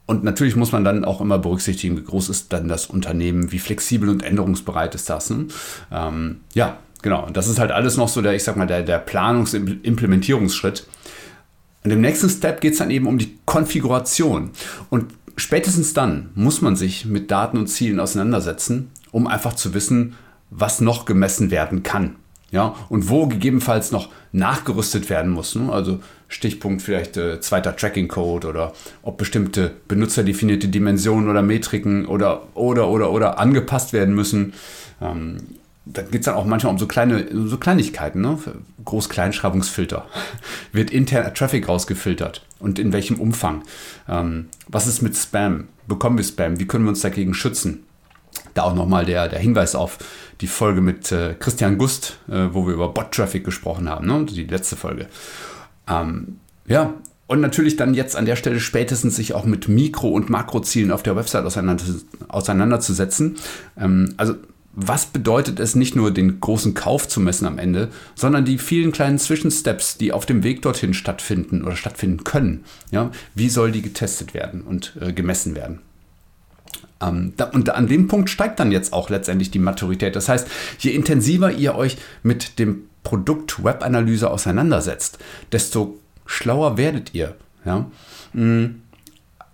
Und 0.04 0.24
natürlich 0.24 0.56
muss 0.56 0.72
man 0.72 0.84
dann 0.84 1.06
auch 1.06 1.22
immer 1.22 1.38
berücksichtigen, 1.38 1.96
wie 1.96 2.04
groß 2.04 2.28
ist 2.28 2.52
dann 2.52 2.68
das 2.68 2.84
Unternehmen, 2.84 3.50
wie 3.50 3.60
flexibel 3.60 4.10
und 4.10 4.22
änderungsbereit 4.22 4.94
ist 4.94 5.08
das. 5.08 5.30
Ne? 5.30 5.46
Ähm, 5.90 6.40
ja, 6.52 6.76
genau. 7.00 7.24
Und 7.24 7.38
das 7.38 7.48
ist 7.48 7.58
halt 7.58 7.70
alles 7.70 7.96
noch 7.96 8.08
so 8.08 8.20
der, 8.20 8.34
ich 8.34 8.44
sag 8.44 8.58
mal, 8.58 8.66
der, 8.66 8.82
der 8.82 9.02
Planungs- 9.06 9.54
Implementierungsschritt. 9.54 10.86
Und 11.84 11.90
im 11.90 12.00
nächsten 12.00 12.30
Step 12.30 12.62
geht 12.62 12.72
es 12.72 12.78
dann 12.78 12.90
eben 12.90 13.06
um 13.06 13.18
die 13.18 13.36
Konfiguration. 13.44 14.50
Und 14.88 15.12
spätestens 15.36 15.92
dann 15.92 16.30
muss 16.34 16.62
man 16.62 16.76
sich 16.76 17.04
mit 17.04 17.30
Daten 17.30 17.58
und 17.58 17.66
Zielen 17.66 18.00
auseinandersetzen, 18.00 18.90
um 19.12 19.26
einfach 19.26 19.54
zu 19.54 19.74
wissen, 19.74 20.14
was 20.50 20.80
noch 20.80 21.04
gemessen 21.04 21.50
werden 21.50 21.82
kann. 21.82 22.16
Ja, 22.50 22.76
und 22.88 23.08
wo 23.08 23.26
gegebenenfalls 23.26 23.90
noch 23.90 24.10
nachgerüstet 24.30 25.10
werden 25.10 25.32
muss. 25.32 25.56
Ne? 25.56 25.72
Also 25.72 25.98
Stichpunkt 26.28 26.82
vielleicht 26.82 27.16
äh, 27.16 27.40
zweiter 27.40 27.74
Tracking-Code 27.74 28.46
oder 28.46 28.72
ob 29.02 29.18
bestimmte 29.18 29.72
benutzerdefinierte 29.88 30.68
Dimensionen 30.68 31.28
oder 31.28 31.42
Metriken 31.42 32.06
oder 32.06 32.44
oder 32.54 32.88
oder 32.88 33.10
oder 33.10 33.38
angepasst 33.40 33.92
werden 33.92 34.14
müssen. 34.14 34.54
Ähm, 35.02 35.38
da 35.86 36.02
geht 36.02 36.20
es 36.20 36.24
dann 36.24 36.34
auch 36.34 36.46
manchmal 36.46 36.72
um 36.72 36.78
so 36.78 36.86
kleine, 36.86 37.26
so 37.30 37.58
Kleinigkeiten, 37.58 38.20
ne? 38.20 38.38
Groß-Kleinschreibungsfilter. 38.84 40.06
Wird 40.72 40.90
interner 40.90 41.34
Traffic 41.34 41.68
rausgefiltert 41.68 42.46
und 42.58 42.78
in 42.78 42.92
welchem 42.92 43.20
Umfang? 43.20 43.62
Ähm, 44.08 44.46
was 44.68 44.86
ist 44.86 45.02
mit 45.02 45.16
Spam? 45.16 45.68
Bekommen 45.86 46.16
wir 46.16 46.24
Spam? 46.24 46.58
Wie 46.58 46.66
können 46.66 46.84
wir 46.84 46.90
uns 46.90 47.02
dagegen 47.02 47.34
schützen? 47.34 47.84
Da 48.54 48.62
auch 48.62 48.74
nochmal 48.74 49.04
der, 49.04 49.28
der 49.28 49.38
Hinweis 49.38 49.74
auf 49.74 49.98
die 50.40 50.46
Folge 50.46 50.80
mit 50.80 51.12
äh, 51.12 51.34
Christian 51.38 51.76
Gust, 51.76 52.18
äh, 52.28 52.48
wo 52.52 52.66
wir 52.66 52.74
über 52.74 52.88
Bot-Traffic 52.88 53.44
gesprochen 53.44 53.88
haben, 53.88 54.06
ne? 54.06 54.24
die 54.24 54.44
letzte 54.44 54.76
Folge. 54.76 55.06
Ähm, 55.88 56.38
ja, 56.66 56.94
und 57.26 57.40
natürlich 57.40 57.76
dann 57.76 57.94
jetzt 57.94 58.16
an 58.16 58.26
der 58.26 58.36
Stelle 58.36 58.60
spätestens 58.60 59.16
sich 59.16 59.34
auch 59.34 59.44
mit 59.44 59.68
Mikro- 59.68 60.10
und 60.10 60.30
Makrozielen 60.30 60.90
auf 60.90 61.02
der 61.02 61.16
Website 61.16 61.44
auseinander, 61.44 61.84
auseinanderzusetzen. 62.28 63.36
Ähm, 63.78 64.14
also 64.16 64.34
was 64.76 65.06
bedeutet 65.06 65.60
es 65.60 65.74
nicht 65.74 65.94
nur 65.94 66.10
den 66.10 66.40
großen 66.40 66.74
Kauf 66.74 67.06
zu 67.06 67.20
messen 67.20 67.46
am 67.46 67.58
Ende, 67.58 67.90
sondern 68.14 68.44
die 68.44 68.58
vielen 68.58 68.92
kleinen 68.92 69.18
Zwischensteps, 69.18 69.98
die 69.98 70.12
auf 70.12 70.26
dem 70.26 70.42
Weg 70.42 70.62
dorthin 70.62 70.94
stattfinden 70.94 71.62
oder 71.64 71.76
stattfinden 71.76 72.24
können. 72.24 72.64
Ja, 72.90 73.10
wie 73.34 73.48
soll 73.48 73.70
die 73.72 73.82
getestet 73.82 74.34
werden 74.34 74.62
und 74.62 74.96
äh, 75.00 75.12
gemessen 75.12 75.54
werden? 75.54 75.80
Ähm, 77.00 77.34
da, 77.36 77.46
und 77.46 77.70
an 77.70 77.86
dem 77.86 78.08
Punkt 78.08 78.30
steigt 78.30 78.58
dann 78.58 78.72
jetzt 78.72 78.92
auch 78.92 79.10
letztendlich 79.10 79.50
die 79.50 79.58
Maturität. 79.58 80.16
Das 80.16 80.28
heißt, 80.28 80.48
je 80.78 80.90
intensiver 80.90 81.52
ihr 81.52 81.76
euch 81.76 81.96
mit 82.22 82.58
dem 82.58 82.84
Produkt 83.04 83.62
Webanalyse 83.62 84.30
auseinandersetzt, 84.30 85.18
desto 85.52 85.98
schlauer 86.26 86.76
werdet 86.76 87.14
ihr. 87.14 87.36
Ja? 87.64 87.86
Mm, 88.32 88.80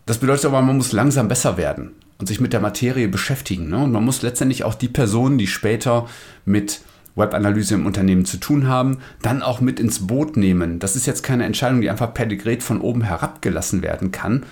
das 0.06 0.18
bedeutet 0.18 0.46
aber, 0.46 0.62
man 0.62 0.76
muss 0.76 0.92
langsam 0.92 1.28
besser 1.28 1.56
werden 1.56 1.92
und 2.20 2.26
sich 2.26 2.40
mit 2.40 2.52
der 2.52 2.60
Materie 2.60 3.08
beschäftigen. 3.08 3.68
Ne? 3.68 3.78
Und 3.78 3.92
man 3.92 4.04
muss 4.04 4.22
letztendlich 4.22 4.64
auch 4.64 4.74
die 4.74 4.88
Personen, 4.88 5.38
die 5.38 5.46
später 5.46 6.06
mit 6.44 6.82
Webanalyse 7.16 7.74
im 7.74 7.86
Unternehmen 7.86 8.24
zu 8.24 8.36
tun 8.36 8.68
haben, 8.68 8.98
dann 9.22 9.42
auch 9.42 9.60
mit 9.60 9.80
ins 9.80 10.06
Boot 10.06 10.36
nehmen. 10.36 10.78
Das 10.78 10.96
ist 10.96 11.06
jetzt 11.06 11.22
keine 11.22 11.44
Entscheidung, 11.44 11.80
die 11.80 11.90
einfach 11.90 12.14
per 12.14 12.26
Dekret 12.26 12.62
von 12.62 12.80
oben 12.80 13.02
herabgelassen 13.02 13.82
werden 13.82 14.12
kann 14.12 14.44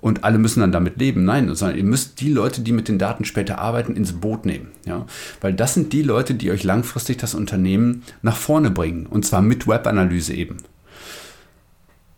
und 0.00 0.24
alle 0.24 0.38
müssen 0.38 0.60
dann 0.60 0.72
damit 0.72 0.98
leben. 0.98 1.24
Nein, 1.24 1.52
sondern 1.54 1.76
ihr 1.76 1.84
müsst 1.84 2.20
die 2.20 2.30
Leute, 2.30 2.60
die 2.60 2.72
mit 2.72 2.88
den 2.88 2.98
Daten 2.98 3.24
später 3.24 3.58
arbeiten, 3.58 3.96
ins 3.96 4.12
Boot 4.12 4.46
nehmen. 4.46 4.68
Ja? 4.86 5.06
Weil 5.40 5.54
das 5.54 5.74
sind 5.74 5.92
die 5.92 6.02
Leute, 6.02 6.34
die 6.34 6.50
euch 6.50 6.64
langfristig 6.64 7.18
das 7.18 7.34
Unternehmen 7.34 8.02
nach 8.22 8.36
vorne 8.36 8.70
bringen. 8.70 9.06
Und 9.06 9.26
zwar 9.26 9.42
mit 9.42 9.66
Webanalyse 9.66 10.34
eben. 10.34 10.58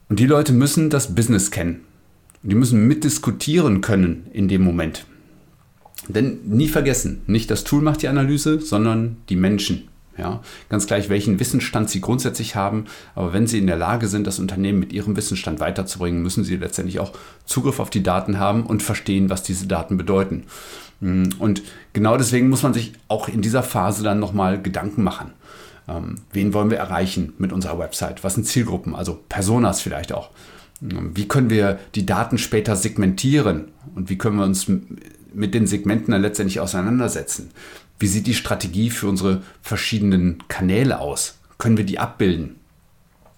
Und 0.09 0.19
die 0.19 0.27
Leute 0.27 0.53
müssen 0.53 0.91
das 0.91 1.15
Business 1.15 1.51
kennen. 1.51 1.85
Die 2.43 2.55
müssen 2.55 2.87
mitdiskutieren 2.87 3.81
können 3.81 4.27
in 4.33 4.49
dem 4.49 4.63
Moment. 4.63 5.05
Denn 6.09 6.39
nie 6.45 6.69
vergessen, 6.69 7.23
nicht 7.27 7.51
das 7.51 7.65
Tool 7.65 7.83
macht 7.83 8.03
die 8.03 8.09
Analyse, 8.09 8.61
sondern 8.61 9.19
die 9.29 9.37
Menschen. 9.37 9.89
Ja, 10.17 10.43
ganz 10.69 10.87
gleich, 10.87 11.09
welchen 11.09 11.41
Wissensstand 11.41 11.89
sie 11.89 12.03
grundsätzlich 12.03 12.55
haben, 12.55 12.87
aber 13.15 13.33
wenn 13.33 13.47
sie 13.47 13.59
in 13.59 13.67
der 13.67 13.77
Lage 13.77 14.07
sind, 14.07 14.27
das 14.27 14.39
Unternehmen 14.39 14.79
mit 14.79 14.93
ihrem 14.93 15.17
Wissensstand 15.17 15.61
weiterzubringen, 15.61 16.23
müssen 16.23 16.45
sie 16.45 16.57
letztendlich 16.57 17.01
auch 17.01 17.13
Zugriff 17.47 17.81
auf 17.81 17.89
die 17.89 18.03
Daten 18.03 18.39
haben 18.39 18.67
und 18.67 18.83
verstehen, 18.83 19.31
was 19.31 19.43
diese 19.43 19.67
Daten 19.67 19.97
bedeuten. 19.97 20.45
Und 21.01 21.63
genau 21.95 22.19
deswegen 22.19 22.51
muss 22.51 22.63
man 22.63 22.75
sich 22.75 22.93
auch 23.09 23.29
in 23.29 23.41
dieser 23.41 23.63
Phase 23.63 24.03
dann 24.03 24.19
nochmal 24.19 24.61
Gedanken 24.61 25.03
machen. 25.03 25.31
Ähm, 25.89 26.17
wen 26.33 26.53
wollen 26.53 26.71
wir 26.71 26.77
erreichen 26.77 27.33
mit 27.39 27.53
unserer 27.53 27.79
Website? 27.79 28.23
Was 28.23 28.35
sind 28.35 28.47
Zielgruppen? 28.47 28.95
Also 28.95 29.19
Personas 29.29 29.81
vielleicht 29.81 30.13
auch. 30.13 30.31
Wie 30.81 31.29
können 31.29 31.51
wir 31.51 31.79
die 31.95 32.07
Daten 32.07 32.39
später 32.39 32.75
segmentieren 32.75 33.69
und 33.95 34.09
wie 34.09 34.17
können 34.17 34.37
wir 34.37 34.45
uns 34.45 34.67
mit 35.33 35.55
den 35.55 35.67
Segmenten 35.67 36.13
dann 36.13 36.23
letztendlich 36.23 36.61
auseinandersetzen? 36.61 37.51
Wie 37.99 38.07
sieht 38.07 38.27
die 38.27 38.35
Strategie 38.35 38.89
für 38.89 39.07
unsere 39.07 39.43
verschiedenen 39.61 40.43
Kanäle 40.49 40.99
aus? 41.01 41.39
Können 41.59 41.77
wir 41.77 41.85
die 41.85 41.99
abbilden? 41.99 42.57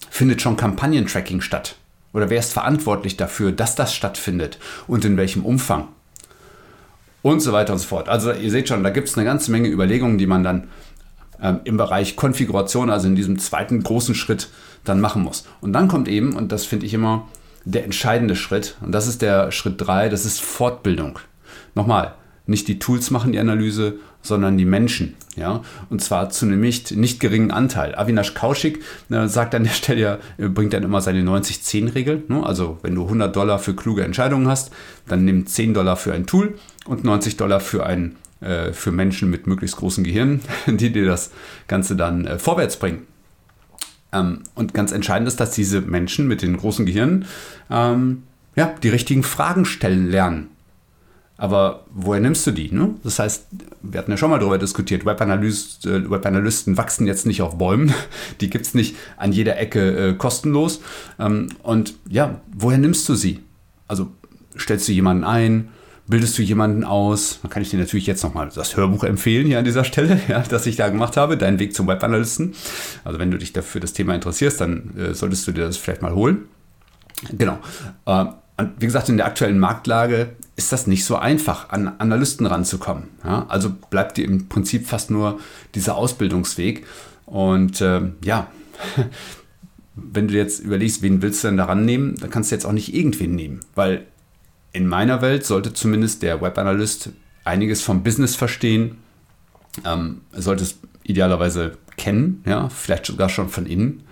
Findet 0.08 0.40
schon 0.40 0.56
Kampagnentracking 0.56 1.40
statt? 1.40 1.76
Oder 2.12 2.30
wer 2.30 2.38
ist 2.38 2.52
verantwortlich 2.52 3.16
dafür, 3.16 3.50
dass 3.50 3.74
das 3.74 3.92
stattfindet 3.92 4.58
und 4.86 5.04
in 5.04 5.16
welchem 5.16 5.44
Umfang? 5.44 5.88
Und 7.22 7.40
so 7.40 7.52
weiter 7.52 7.72
und 7.72 7.78
so 7.80 7.88
fort. 7.88 8.08
Also 8.08 8.32
ihr 8.32 8.50
seht 8.50 8.68
schon, 8.68 8.84
da 8.84 8.90
gibt 8.90 9.08
es 9.08 9.16
eine 9.16 9.24
ganze 9.24 9.50
Menge 9.50 9.68
Überlegungen, 9.68 10.18
die 10.18 10.26
man 10.26 10.44
dann 10.44 10.68
ähm, 11.42 11.60
im 11.64 11.76
Bereich 11.76 12.16
Konfiguration, 12.16 12.90
also 12.90 13.08
in 13.08 13.16
diesem 13.16 13.38
zweiten 13.38 13.82
großen 13.82 14.14
Schritt, 14.14 14.48
dann 14.84 15.00
machen 15.00 15.22
muss. 15.22 15.44
Und 15.60 15.72
dann 15.72 15.88
kommt 15.88 16.08
eben, 16.08 16.34
und 16.34 16.52
das 16.52 16.64
finde 16.64 16.86
ich 16.86 16.94
immer 16.94 17.28
der 17.64 17.84
entscheidende 17.84 18.36
Schritt, 18.36 18.76
und 18.80 18.92
das 18.92 19.06
ist 19.06 19.22
der 19.22 19.52
Schritt 19.52 19.74
3, 19.78 20.08
das 20.08 20.24
ist 20.24 20.40
Fortbildung. 20.40 21.18
Nochmal, 21.74 22.14
nicht 22.46 22.68
die 22.68 22.78
Tools 22.78 23.10
machen 23.10 23.32
die 23.32 23.38
Analyse, 23.38 23.94
sondern 24.22 24.56
die 24.56 24.64
Menschen. 24.64 25.14
Ja? 25.36 25.62
Und 25.90 26.02
zwar 26.02 26.30
zu 26.30 26.46
einem 26.46 26.60
nicht, 26.60 26.92
nicht 26.92 27.20
geringen 27.20 27.50
Anteil. 27.50 27.94
Avinash 27.94 28.34
Kaushik 28.34 28.82
äh, 29.10 29.26
sagt 29.26 29.54
an 29.54 29.64
der 29.64 29.70
Stelle, 29.70 30.00
ja, 30.00 30.48
bringt 30.48 30.72
dann 30.72 30.82
immer 30.82 31.00
seine 31.00 31.22
90-10-Regel. 31.22 32.24
Ne? 32.28 32.44
Also 32.44 32.78
wenn 32.82 32.94
du 32.94 33.04
100 33.04 33.34
Dollar 33.34 33.58
für 33.58 33.74
kluge 33.74 34.04
Entscheidungen 34.04 34.48
hast, 34.48 34.70
dann 35.08 35.24
nimm 35.24 35.46
10 35.46 35.74
Dollar 35.74 35.96
für 35.96 36.12
ein 36.12 36.26
Tool 36.26 36.54
und 36.86 37.04
90 37.04 37.36
Dollar 37.36 37.60
für, 37.60 37.84
ein, 37.84 38.16
äh, 38.42 38.72
für 38.72 38.92
Menschen 38.92 39.30
mit 39.30 39.46
möglichst 39.46 39.76
großen 39.76 40.04
Gehirnen, 40.04 40.40
die 40.66 40.92
dir 40.92 41.06
das 41.06 41.30
Ganze 41.68 41.96
dann 41.96 42.26
äh, 42.26 42.38
vorwärts 42.38 42.76
bringen. 42.76 43.06
Ähm, 44.12 44.40
und 44.54 44.74
ganz 44.74 44.92
entscheidend 44.92 45.28
ist, 45.28 45.40
dass 45.40 45.52
diese 45.52 45.80
Menschen 45.80 46.28
mit 46.28 46.42
den 46.42 46.56
großen 46.56 46.86
Gehirnen 46.86 47.24
ähm, 47.70 48.24
ja, 48.56 48.74
die 48.82 48.90
richtigen 48.90 49.22
Fragen 49.22 49.64
stellen 49.64 50.10
lernen. 50.10 50.48
Aber 51.38 51.86
woher 51.90 52.20
nimmst 52.20 52.46
du 52.46 52.52
die? 52.52 52.70
Ne? 52.70 52.94
Das 53.02 53.18
heißt, 53.18 53.46
wir 53.82 53.98
hatten 53.98 54.12
ja 54.12 54.16
schon 54.16 54.30
mal 54.30 54.38
darüber 54.38 54.58
diskutiert, 54.58 55.04
Webanalyst, 55.04 55.86
äh, 55.86 56.08
Webanalysten 56.08 56.76
wachsen 56.76 57.06
jetzt 57.06 57.26
nicht 57.26 57.42
auf 57.42 57.58
Bäumen, 57.58 57.92
die 58.40 58.50
gibt 58.50 58.66
es 58.66 58.74
nicht 58.74 58.96
an 59.16 59.32
jeder 59.32 59.58
Ecke 59.58 60.10
äh, 60.10 60.14
kostenlos. 60.14 60.82
Ähm, 61.18 61.48
und 61.62 61.94
ja, 62.08 62.40
woher 62.54 62.78
nimmst 62.78 63.08
du 63.08 63.14
sie? 63.14 63.40
Also 63.88 64.12
stellst 64.56 64.86
du 64.86 64.92
jemanden 64.92 65.24
ein, 65.24 65.70
bildest 66.06 66.36
du 66.38 66.42
jemanden 66.42 66.84
aus? 66.84 67.38
Dann 67.42 67.50
kann 67.50 67.62
ich 67.62 67.70
dir 67.70 67.78
natürlich 67.78 68.06
jetzt 68.06 68.22
nochmal 68.22 68.50
das 68.54 68.76
Hörbuch 68.76 69.04
empfehlen 69.04 69.46
hier 69.46 69.58
an 69.58 69.64
dieser 69.64 69.84
Stelle, 69.84 70.20
ja, 70.28 70.40
das 70.40 70.66
ich 70.66 70.76
da 70.76 70.88
gemacht 70.88 71.16
habe, 71.16 71.36
Dein 71.36 71.58
Weg 71.58 71.74
zum 71.74 71.86
Webanalysten. 71.86 72.54
Also 73.04 73.18
wenn 73.18 73.30
du 73.30 73.38
dich 73.38 73.52
dafür 73.52 73.80
das 73.80 73.92
Thema 73.92 74.14
interessierst, 74.14 74.60
dann 74.60 74.96
äh, 74.96 75.14
solltest 75.14 75.46
du 75.46 75.52
dir 75.52 75.64
das 75.64 75.76
vielleicht 75.76 76.02
mal 76.02 76.14
holen. 76.14 76.46
Genau. 77.36 77.58
Äh, 78.06 78.26
und 78.58 78.72
wie 78.78 78.86
gesagt, 78.86 79.08
in 79.08 79.16
der 79.16 79.26
aktuellen 79.26 79.58
Marktlage 79.58 80.36
ist 80.56 80.72
das 80.72 80.86
nicht 80.86 81.04
so 81.04 81.16
einfach, 81.16 81.70
an 81.70 81.92
Analysten 81.98 82.46
ranzukommen. 82.46 83.04
Ja? 83.24 83.46
Also 83.48 83.70
bleibt 83.90 84.18
dir 84.18 84.24
im 84.24 84.48
Prinzip 84.48 84.86
fast 84.86 85.10
nur 85.10 85.40
dieser 85.74 85.96
Ausbildungsweg. 85.96 86.86
Und 87.26 87.80
äh, 87.80 88.02
ja, 88.22 88.48
wenn 89.94 90.28
du 90.28 90.34
jetzt 90.34 90.60
überlegst, 90.60 91.02
wen 91.02 91.22
willst 91.22 91.42
du 91.42 91.48
denn 91.48 91.56
daran 91.56 91.84
nehmen, 91.84 92.16
dann 92.20 92.30
kannst 92.30 92.50
du 92.50 92.54
jetzt 92.54 92.66
auch 92.66 92.72
nicht 92.72 92.94
irgendwen 92.94 93.34
nehmen. 93.34 93.60
Weil 93.74 94.06
in 94.72 94.86
meiner 94.86 95.22
Welt 95.22 95.44
sollte 95.44 95.72
zumindest 95.72 96.22
der 96.22 96.40
Webanalyst 96.40 97.10
einiges 97.44 97.82
vom 97.82 98.02
Business 98.02 98.34
verstehen, 98.34 98.98
ähm, 99.84 100.22
sollte 100.32 100.64
es 100.64 100.78
idealerweise 101.02 101.78
kennen, 101.96 102.42
ja, 102.46 102.68
vielleicht 102.68 103.06
sogar 103.06 103.28
schon 103.28 103.48
von 103.48 103.66
innen. 103.66 104.04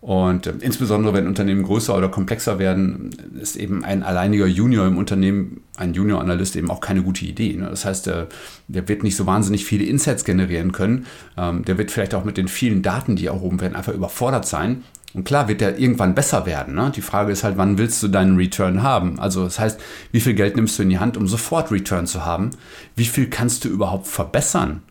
Und 0.00 0.46
äh, 0.46 0.54
insbesondere 0.60 1.14
wenn 1.14 1.26
Unternehmen 1.26 1.64
größer 1.64 1.96
oder 1.96 2.08
komplexer 2.08 2.58
werden, 2.58 3.10
ist 3.40 3.56
eben 3.56 3.84
ein 3.84 4.02
alleiniger 4.02 4.46
Junior 4.46 4.86
im 4.86 4.98
Unternehmen, 4.98 5.62
ein 5.76 5.94
Junior-Analyst 5.94 6.54
eben 6.54 6.70
auch 6.70 6.80
keine 6.80 7.02
gute 7.02 7.24
Idee. 7.24 7.54
Ne? 7.54 7.68
Das 7.68 7.84
heißt, 7.84 8.06
der, 8.06 8.28
der, 8.68 8.88
wird 8.88 9.02
nicht 9.02 9.16
so 9.16 9.26
wahnsinnig 9.26 9.64
viele 9.64 9.84
Insights 9.84 10.24
generieren 10.24 10.70
können. 10.70 11.06
Ähm, 11.36 11.64
der 11.64 11.76
wird 11.76 11.90
vielleicht 11.90 12.14
auch 12.14 12.24
mit 12.24 12.36
den 12.36 12.46
vielen 12.46 12.82
Daten, 12.82 13.16
die 13.16 13.26
erhoben 13.26 13.60
werden, 13.60 13.74
einfach 13.74 13.94
überfordert 13.94 14.46
sein. 14.46 14.84
Und 15.16 15.24
klar 15.24 15.48
wird 15.48 15.62
der 15.62 15.78
irgendwann 15.78 16.14
besser 16.14 16.44
werden. 16.44 16.74
Ne? 16.74 16.92
Die 16.94 17.00
Frage 17.00 17.32
ist 17.32 17.42
halt, 17.42 17.56
wann 17.56 17.78
willst 17.78 18.02
du 18.02 18.08
deinen 18.08 18.36
Return 18.36 18.82
haben? 18.82 19.18
Also 19.18 19.44
das 19.44 19.58
heißt, 19.58 19.80
wie 20.12 20.20
viel 20.20 20.34
Geld 20.34 20.56
nimmst 20.56 20.78
du 20.78 20.82
in 20.82 20.90
die 20.90 20.98
Hand, 20.98 21.16
um 21.16 21.26
sofort 21.26 21.72
Return 21.72 22.06
zu 22.06 22.26
haben? 22.26 22.50
Wie 22.96 23.06
viel 23.06 23.30
kannst 23.30 23.64
du 23.64 23.70
überhaupt 23.70 24.06
verbessern 24.06 24.82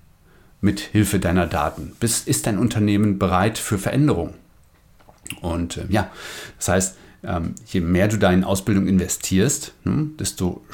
mit 0.61 0.79
Hilfe 0.79 1.19
deiner 1.19 1.45
Daten? 1.45 1.91
Bis, 1.99 2.23
ist 2.23 2.47
dein 2.47 2.57
Unternehmen 2.57 3.19
bereit 3.19 3.59
für 3.59 3.77
Veränderung? 3.77 4.33
Und 5.41 5.77
äh, 5.77 5.85
ja, 5.89 6.09
das 6.57 6.69
heißt, 6.69 6.97
ähm, 7.23 7.53
je 7.67 7.81
mehr 7.81 8.07
du 8.07 8.17
da 8.17 8.31
in 8.31 8.43
Ausbildung 8.43 8.87
investierst, 8.87 9.73
ne, 9.83 10.07
desto, 10.19 10.65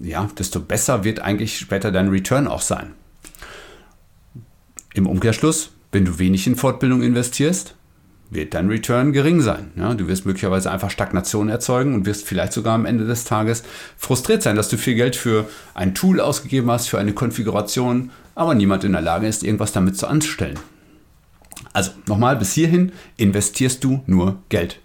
ja, 0.00 0.28
desto 0.38 0.60
besser 0.60 1.02
wird 1.02 1.18
eigentlich 1.18 1.58
später 1.58 1.90
dein 1.90 2.10
Return 2.10 2.46
auch 2.46 2.62
sein. 2.62 2.92
Im 4.94 5.08
Umkehrschluss, 5.08 5.72
wenn 5.90 6.04
du 6.04 6.20
wenig 6.20 6.46
in 6.46 6.54
Fortbildung 6.54 7.02
investierst, 7.02 7.74
wird 8.32 8.54
dein 8.54 8.68
Return 8.68 9.12
gering 9.12 9.40
sein. 9.42 9.70
Ja, 9.76 9.94
du 9.94 10.08
wirst 10.08 10.24
möglicherweise 10.24 10.70
einfach 10.70 10.90
Stagnation 10.90 11.48
erzeugen 11.48 11.94
und 11.94 12.06
wirst 12.06 12.26
vielleicht 12.26 12.52
sogar 12.52 12.74
am 12.74 12.86
Ende 12.86 13.06
des 13.06 13.24
Tages 13.24 13.62
frustriert 13.96 14.42
sein, 14.42 14.56
dass 14.56 14.68
du 14.68 14.78
viel 14.78 14.94
Geld 14.94 15.16
für 15.16 15.48
ein 15.74 15.94
Tool 15.94 16.20
ausgegeben 16.20 16.70
hast, 16.70 16.88
für 16.88 16.98
eine 16.98 17.12
Konfiguration, 17.12 18.10
aber 18.34 18.54
niemand 18.54 18.84
in 18.84 18.92
der 18.92 19.02
Lage 19.02 19.26
ist, 19.26 19.42
irgendwas 19.42 19.72
damit 19.72 19.98
zu 19.98 20.06
anstellen. 20.06 20.58
Also 21.74 21.90
nochmal, 22.06 22.36
bis 22.36 22.52
hierhin 22.52 22.92
investierst 23.18 23.84
du 23.84 24.02
nur 24.06 24.38
Geld. 24.48 24.80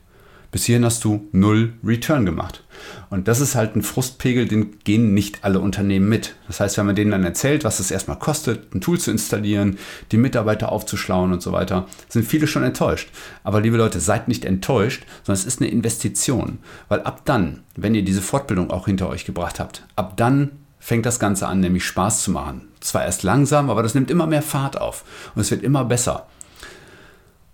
Bis 0.52 0.66
hierhin 0.66 0.86
hast 0.86 1.04
du 1.04 1.28
null 1.32 1.74
Return 1.84 2.26
gemacht. 2.26 2.64
Und 3.10 3.28
das 3.28 3.40
ist 3.40 3.56
halt 3.56 3.76
ein 3.76 3.82
Frustpegel, 3.82 4.48
den 4.48 4.80
gehen 4.80 5.14
nicht 5.14 5.44
alle 5.44 5.60
Unternehmen 5.60 6.10
mit. 6.10 6.36
Das 6.48 6.60
heißt, 6.60 6.78
wenn 6.78 6.86
man 6.86 6.96
denen 6.96 7.12
dann 7.12 7.24
erzählt, 7.24 7.64
was 7.64 7.80
es 7.80 7.92
erstmal 7.92 8.20
kostet, 8.20 8.74
ein 8.74 8.82
Tool 8.82 9.00
zu 9.00 9.12
installieren, 9.12 9.78
die 10.12 10.18
Mitarbeiter 10.18 10.72
aufzuschlauen 10.72 11.32
und 11.32 11.42
so 11.42 11.52
weiter, 11.52 11.88
sind 12.10 12.26
viele 12.26 12.48
schon 12.48 12.64
enttäuscht. 12.64 13.10
Aber 13.44 13.62
liebe 13.62 13.78
Leute, 13.78 14.00
seid 14.00 14.28
nicht 14.28 14.46
enttäuscht, 14.46 15.06
sondern 15.24 15.42
es 15.42 15.46
ist 15.46 15.62
eine 15.62 15.72
Investition. 15.72 16.60
Weil 16.90 17.02
ab 17.02 17.22
dann, 17.26 17.62
wenn 17.76 17.96
ihr 17.96 18.04
diese 18.04 18.22
Fortbildung 18.22 18.72
auch 18.72 18.86
hinter 18.86 19.10
euch 19.10 19.26
gebracht 19.26 19.60
habt, 19.60 19.86
ab 19.96 20.18
dann 20.18 20.52
fängt 20.80 21.06
das 21.06 21.20
Ganze 21.20 21.48
an, 21.48 21.60
nämlich 21.60 21.86
Spaß 21.86 22.24
zu 22.24 22.32
machen. 22.32 22.68
Zwar 22.80 23.04
erst 23.04 23.24
langsam, 23.24 23.70
aber 23.70 23.84
das 23.84 23.96
nimmt 23.96 24.12
immer 24.12 24.28
mehr 24.28 24.42
Fahrt 24.42 24.80
auf 24.80 25.04
und 25.36 25.42
es 25.42 25.52
wird 25.52 25.64
immer 25.64 25.84
besser. 25.84 26.28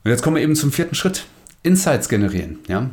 Und 0.04 0.12
jetzt 0.12 0.22
kommen 0.22 0.36
wir 0.36 0.44
eben 0.44 0.56
zum 0.56 0.72
vierten 0.72 0.96
Schritt. 0.96 1.26
Insights 1.64 2.10
generieren. 2.10 2.60
Ja? 2.68 2.90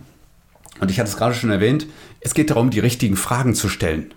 Und 0.78 0.90
ich 0.90 0.98
hatte 0.98 1.10
es 1.10 1.16
gerade 1.16 1.34
schon 1.34 1.50
erwähnt, 1.50 1.86
es 2.20 2.34
geht 2.34 2.50
darum, 2.50 2.70
die 2.70 2.80
richtigen 2.80 3.16
Fragen 3.16 3.54
zu 3.54 3.68
stellen. 3.68 4.14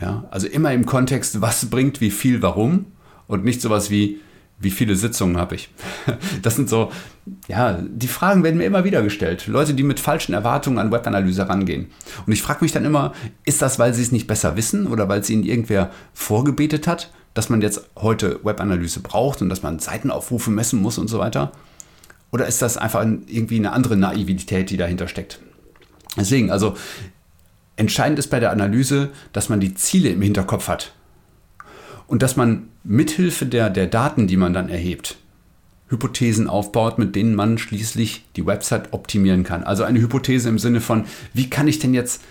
Ja? 0.00 0.24
Also 0.30 0.46
immer 0.46 0.72
im 0.72 0.86
Kontext, 0.86 1.40
was 1.40 1.66
bringt 1.66 2.00
wie 2.00 2.10
viel, 2.10 2.42
warum 2.42 2.86
und 3.28 3.44
nicht 3.44 3.60
sowas 3.62 3.90
wie, 3.90 4.20
wie 4.58 4.70
viele 4.70 4.96
Sitzungen 4.96 5.36
habe 5.36 5.54
ich. 5.54 5.70
Das 6.42 6.56
sind 6.56 6.68
so, 6.68 6.90
ja, 7.46 7.80
die 7.80 8.08
Fragen 8.08 8.42
werden 8.42 8.58
mir 8.58 8.64
immer 8.64 8.84
wieder 8.84 9.02
gestellt. 9.02 9.46
Leute, 9.46 9.74
die 9.74 9.82
mit 9.84 10.00
falschen 10.00 10.34
Erwartungen 10.34 10.78
an 10.78 10.90
Webanalyse 10.90 11.48
rangehen. 11.48 11.86
Und 12.26 12.32
ich 12.32 12.42
frage 12.42 12.64
mich 12.64 12.72
dann 12.72 12.84
immer, 12.84 13.12
ist 13.44 13.62
das, 13.62 13.78
weil 13.78 13.94
sie 13.94 14.02
es 14.02 14.12
nicht 14.12 14.26
besser 14.26 14.56
wissen 14.56 14.86
oder 14.86 15.08
weil 15.08 15.20
es 15.20 15.30
ihnen 15.30 15.44
irgendwer 15.44 15.90
vorgebetet 16.14 16.86
hat, 16.86 17.12
dass 17.34 17.48
man 17.48 17.62
jetzt 17.62 17.88
heute 17.96 18.40
Webanalyse 18.42 19.00
braucht 19.00 19.40
und 19.40 19.48
dass 19.48 19.62
man 19.62 19.78
Seitenaufrufe 19.78 20.50
messen 20.50 20.82
muss 20.82 20.98
und 20.98 21.08
so 21.08 21.18
weiter? 21.18 21.52
Oder 22.32 22.46
ist 22.46 22.62
das 22.62 22.76
einfach 22.76 23.04
irgendwie 23.04 23.56
eine 23.56 23.72
andere 23.72 23.96
Naivität, 23.96 24.70
die 24.70 24.76
dahinter 24.76 25.06
steckt? 25.06 25.40
Deswegen, 26.16 26.50
also 26.50 26.76
entscheidend 27.76 28.18
ist 28.18 28.28
bei 28.28 28.40
der 28.40 28.50
Analyse, 28.50 29.10
dass 29.32 29.48
man 29.48 29.60
die 29.60 29.74
Ziele 29.74 30.10
im 30.10 30.22
Hinterkopf 30.22 30.68
hat. 30.68 30.92
Und 32.06 32.22
dass 32.22 32.36
man 32.36 32.68
mithilfe 32.84 33.46
der, 33.46 33.70
der 33.70 33.86
Daten, 33.86 34.26
die 34.26 34.36
man 34.36 34.52
dann 34.52 34.68
erhebt, 34.68 35.16
Hypothesen 35.88 36.48
aufbaut, 36.48 36.98
mit 36.98 37.14
denen 37.14 37.34
man 37.34 37.58
schließlich 37.58 38.24
die 38.36 38.46
Website 38.46 38.92
optimieren 38.92 39.44
kann. 39.44 39.62
Also 39.62 39.84
eine 39.84 40.00
Hypothese 40.00 40.48
im 40.48 40.58
Sinne 40.58 40.80
von, 40.80 41.04
wie 41.34 41.50
kann 41.50 41.68
ich 41.68 41.78
denn 41.78 41.94
jetzt 41.94 42.22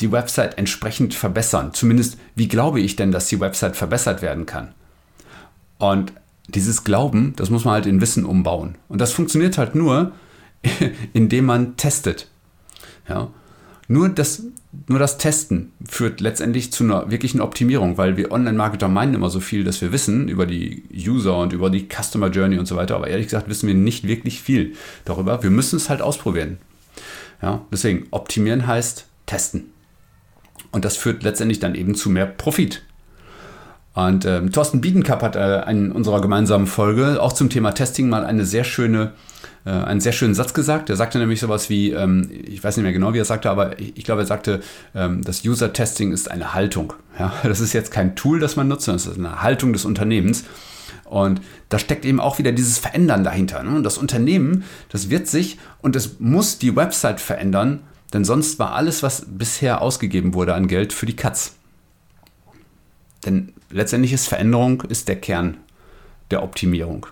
die 0.00 0.10
Website 0.10 0.58
entsprechend 0.58 1.14
verbessern? 1.14 1.72
Zumindest, 1.72 2.18
wie 2.34 2.48
glaube 2.48 2.80
ich 2.80 2.96
denn, 2.96 3.12
dass 3.12 3.28
die 3.28 3.40
Website 3.40 3.76
verbessert 3.76 4.20
werden 4.20 4.46
kann? 4.46 4.74
Und 5.78 6.12
dieses 6.48 6.84
Glauben, 6.84 7.34
das 7.36 7.50
muss 7.50 7.64
man 7.64 7.74
halt 7.74 7.86
in 7.86 8.00
Wissen 8.00 8.24
umbauen. 8.24 8.76
Und 8.88 9.00
das 9.00 9.12
funktioniert 9.12 9.58
halt 9.58 9.74
nur, 9.74 10.12
indem 11.12 11.46
man 11.46 11.76
testet. 11.76 12.28
Ja? 13.08 13.30
Nur, 13.86 14.08
das, 14.08 14.42
nur 14.88 14.98
das 14.98 15.18
Testen 15.18 15.72
führt 15.86 16.20
letztendlich 16.20 16.72
zu 16.72 16.84
einer 16.84 17.10
wirklichen 17.10 17.40
Optimierung, 17.40 17.98
weil 17.98 18.16
wir 18.16 18.32
Online-Marketer 18.32 18.88
meinen 18.88 19.14
immer 19.14 19.28
so 19.28 19.40
viel, 19.40 19.62
dass 19.62 19.80
wir 19.82 19.92
wissen 19.92 20.28
über 20.28 20.46
die 20.46 20.84
User 20.92 21.36
und 21.36 21.52
über 21.52 21.68
die 21.68 21.86
Customer 21.88 22.28
Journey 22.28 22.58
und 22.58 22.66
so 22.66 22.76
weiter. 22.76 22.96
Aber 22.96 23.08
ehrlich 23.08 23.26
gesagt 23.26 23.48
wissen 23.48 23.66
wir 23.66 23.74
nicht 23.74 24.06
wirklich 24.06 24.40
viel 24.40 24.74
darüber. 25.04 25.42
Wir 25.42 25.50
müssen 25.50 25.76
es 25.76 25.90
halt 25.90 26.00
ausprobieren. 26.00 26.58
Ja? 27.42 27.60
Deswegen, 27.70 28.06
optimieren 28.10 28.66
heißt 28.66 29.06
testen. 29.26 29.66
Und 30.72 30.84
das 30.84 30.96
führt 30.96 31.22
letztendlich 31.22 31.60
dann 31.60 31.74
eben 31.74 31.94
zu 31.94 32.10
mehr 32.10 32.26
Profit. 32.26 32.82
Und 33.94 34.24
ähm, 34.24 34.50
Thorsten 34.50 34.80
Biedenkapp 34.80 35.22
hat 35.22 35.36
äh, 35.36 35.70
in 35.70 35.92
unserer 35.92 36.20
gemeinsamen 36.20 36.66
Folge 36.66 37.22
auch 37.22 37.32
zum 37.32 37.48
Thema 37.48 37.72
Testing 37.72 38.08
mal 38.08 38.24
eine 38.24 38.44
sehr 38.44 38.64
schöne, 38.64 39.12
äh, 39.64 39.70
einen 39.70 40.00
sehr 40.00 40.12
schönen 40.12 40.34
Satz 40.34 40.54
gesagt. 40.54 40.90
Er 40.90 40.96
sagte 40.96 41.18
nämlich 41.18 41.40
sowas 41.40 41.70
wie, 41.70 41.90
ähm, 41.90 42.30
ich 42.30 42.62
weiß 42.62 42.76
nicht 42.76 42.84
mehr 42.84 42.92
genau, 42.92 43.14
wie 43.14 43.18
er 43.18 43.24
sagte, 43.24 43.50
aber 43.50 43.78
ich, 43.78 43.96
ich 43.96 44.04
glaube, 44.04 44.22
er 44.22 44.26
sagte, 44.26 44.60
ähm, 44.94 45.22
das 45.22 45.44
User-Testing 45.44 46.12
ist 46.12 46.30
eine 46.30 46.54
Haltung. 46.54 46.92
Ja? 47.18 47.32
Das 47.42 47.60
ist 47.60 47.72
jetzt 47.72 47.90
kein 47.90 48.16
Tool, 48.16 48.40
das 48.40 48.56
man 48.56 48.68
nutzt, 48.68 48.84
sondern 48.84 49.00
es 49.00 49.06
ist 49.06 49.18
eine 49.18 49.42
Haltung 49.42 49.72
des 49.72 49.84
Unternehmens. 49.84 50.44
Und 51.04 51.40
da 51.68 51.78
steckt 51.78 52.04
eben 52.04 52.20
auch 52.20 52.38
wieder 52.38 52.52
dieses 52.52 52.78
Verändern 52.78 53.24
dahinter. 53.24 53.62
Ne? 53.62 53.76
Und 53.76 53.84
das 53.84 53.98
Unternehmen, 53.98 54.64
das 54.88 55.10
wird 55.10 55.28
sich 55.28 55.58
und 55.80 55.96
es 55.96 56.18
muss 56.18 56.58
die 56.58 56.76
Website 56.76 57.20
verändern, 57.20 57.80
denn 58.12 58.24
sonst 58.24 58.58
war 58.58 58.74
alles, 58.74 59.02
was 59.02 59.26
bisher 59.28 59.82
ausgegeben 59.82 60.34
wurde 60.34 60.54
an 60.54 60.68
Geld, 60.68 60.92
für 60.92 61.06
die 61.06 61.16
Katz. 61.16 61.56
Denn 63.24 63.52
letztendlich 63.70 64.12
ist 64.12 64.28
Veränderung 64.28 64.82
ist 64.82 65.08
der 65.08 65.16
Kern 65.16 65.56
der 66.30 66.42
Optimierung. 66.42 67.06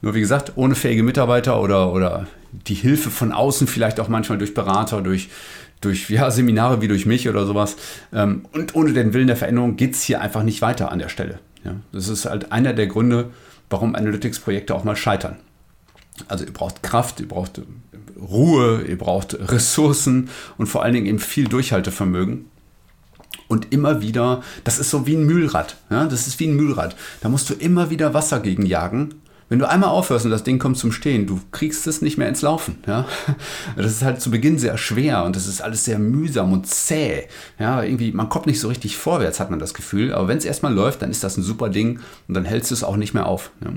Nur 0.00 0.14
wie 0.14 0.20
gesagt, 0.20 0.52
ohne 0.56 0.74
fähige 0.74 1.02
Mitarbeiter 1.02 1.60
oder, 1.60 1.92
oder 1.92 2.26
die 2.52 2.74
Hilfe 2.74 3.10
von 3.10 3.32
außen, 3.32 3.66
vielleicht 3.66 4.00
auch 4.00 4.08
manchmal 4.08 4.38
durch 4.38 4.54
Berater, 4.54 5.02
durch, 5.02 5.28
durch 5.80 6.08
ja, 6.08 6.30
Seminare 6.30 6.80
wie 6.80 6.88
durch 6.88 7.06
mich 7.06 7.28
oder 7.28 7.46
sowas. 7.46 7.76
Ähm, 8.12 8.46
und 8.52 8.74
ohne 8.74 8.92
den 8.92 9.12
Willen 9.12 9.26
der 9.26 9.36
Veränderung 9.36 9.76
geht 9.76 9.94
es 9.94 10.02
hier 10.02 10.20
einfach 10.20 10.42
nicht 10.42 10.62
weiter 10.62 10.90
an 10.92 10.98
der 10.98 11.08
Stelle. 11.08 11.40
Ja, 11.64 11.74
das 11.92 12.08
ist 12.08 12.24
halt 12.24 12.52
einer 12.52 12.72
der 12.72 12.86
Gründe, 12.86 13.30
warum 13.68 13.94
Analytics-Projekte 13.94 14.74
auch 14.74 14.84
mal 14.84 14.96
scheitern. 14.96 15.36
Also 16.26 16.44
ihr 16.44 16.52
braucht 16.52 16.82
Kraft, 16.82 17.20
ihr 17.20 17.28
braucht 17.28 17.60
Ruhe, 18.18 18.82
ihr 18.88 18.98
braucht 18.98 19.36
Ressourcen 19.52 20.30
und 20.56 20.66
vor 20.66 20.82
allen 20.82 20.94
Dingen 20.94 21.06
eben 21.06 21.18
viel 21.18 21.48
Durchhaltevermögen 21.48 22.46
und 23.48 23.72
immer 23.72 24.02
wieder, 24.02 24.42
das 24.64 24.78
ist 24.78 24.90
so 24.90 25.06
wie 25.06 25.16
ein 25.16 25.24
Mühlrad. 25.24 25.76
Ja? 25.90 26.04
Das 26.04 26.26
ist 26.26 26.38
wie 26.38 26.46
ein 26.46 26.56
Mühlrad. 26.56 26.94
Da 27.20 27.28
musst 27.28 27.50
du 27.50 27.54
immer 27.54 27.90
wieder 27.90 28.14
Wasser 28.14 28.40
gegen 28.40 28.66
jagen. 28.66 29.14
Wenn 29.50 29.58
du 29.58 29.68
einmal 29.68 29.88
aufhörst 29.88 30.26
und 30.26 30.30
das 30.30 30.44
Ding 30.44 30.58
kommt 30.58 30.76
zum 30.76 30.92
Stehen, 30.92 31.26
du 31.26 31.40
kriegst 31.52 31.86
es 31.86 32.02
nicht 32.02 32.18
mehr 32.18 32.28
ins 32.28 32.42
Laufen. 32.42 32.78
Ja? 32.86 33.06
Das 33.76 33.86
ist 33.86 34.02
halt 34.02 34.20
zu 34.20 34.30
Beginn 34.30 34.58
sehr 34.58 34.76
schwer 34.76 35.24
und 35.24 35.36
das 35.36 35.46
ist 35.46 35.62
alles 35.62 35.86
sehr 35.86 35.98
mühsam 35.98 36.52
und 36.52 36.66
zäh. 36.66 37.28
Ja, 37.58 37.82
irgendwie, 37.82 38.12
man 38.12 38.28
kommt 38.28 38.46
nicht 38.46 38.60
so 38.60 38.68
richtig 38.68 38.98
vorwärts, 38.98 39.40
hat 39.40 39.50
man 39.50 39.58
das 39.58 39.72
Gefühl. 39.72 40.12
Aber 40.12 40.28
wenn 40.28 40.38
es 40.38 40.44
erstmal 40.44 40.74
läuft, 40.74 41.00
dann 41.00 41.10
ist 41.10 41.24
das 41.24 41.38
ein 41.38 41.42
super 41.42 41.70
Ding 41.70 42.00
und 42.28 42.34
dann 42.34 42.44
hältst 42.44 42.70
du 42.70 42.74
es 42.74 42.84
auch 42.84 42.96
nicht 42.96 43.14
mehr 43.14 43.26
auf. 43.26 43.50
Ja? 43.64 43.70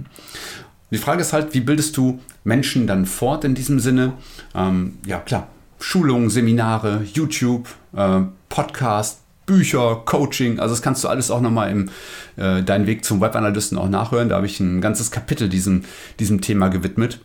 Die 0.91 0.97
Frage 0.97 1.21
ist 1.21 1.31
halt, 1.31 1.53
wie 1.53 1.61
bildest 1.61 1.95
du 1.95 2.19
Menschen 2.43 2.85
dann 2.85 3.05
fort 3.05 3.45
in 3.45 3.55
diesem 3.55 3.79
Sinne? 3.79 4.13
Ähm, 4.53 4.97
ja, 5.05 5.19
klar, 5.19 5.47
Schulungen, 5.79 6.29
Seminare, 6.29 7.05
YouTube, 7.13 7.69
äh, 7.95 8.21
Podcast, 8.49 9.20
Bücher, 9.51 10.01
Coaching, 10.05 10.59
also 10.59 10.73
das 10.73 10.81
kannst 10.81 11.03
du 11.03 11.09
alles 11.09 11.29
auch 11.29 11.41
nochmal 11.41 11.71
im 11.71 11.89
äh, 12.37 12.63
Dein 12.63 12.87
Weg 12.87 13.03
zum 13.03 13.19
Webanalysten 13.19 13.77
auch 13.77 13.89
nachhören. 13.89 14.29
Da 14.29 14.37
habe 14.37 14.45
ich 14.45 14.59
ein 14.61 14.79
ganzes 14.79 15.11
Kapitel 15.11 15.49
diesem, 15.49 15.83
diesem 16.19 16.39
Thema 16.39 16.69
gewidmet. 16.69 17.19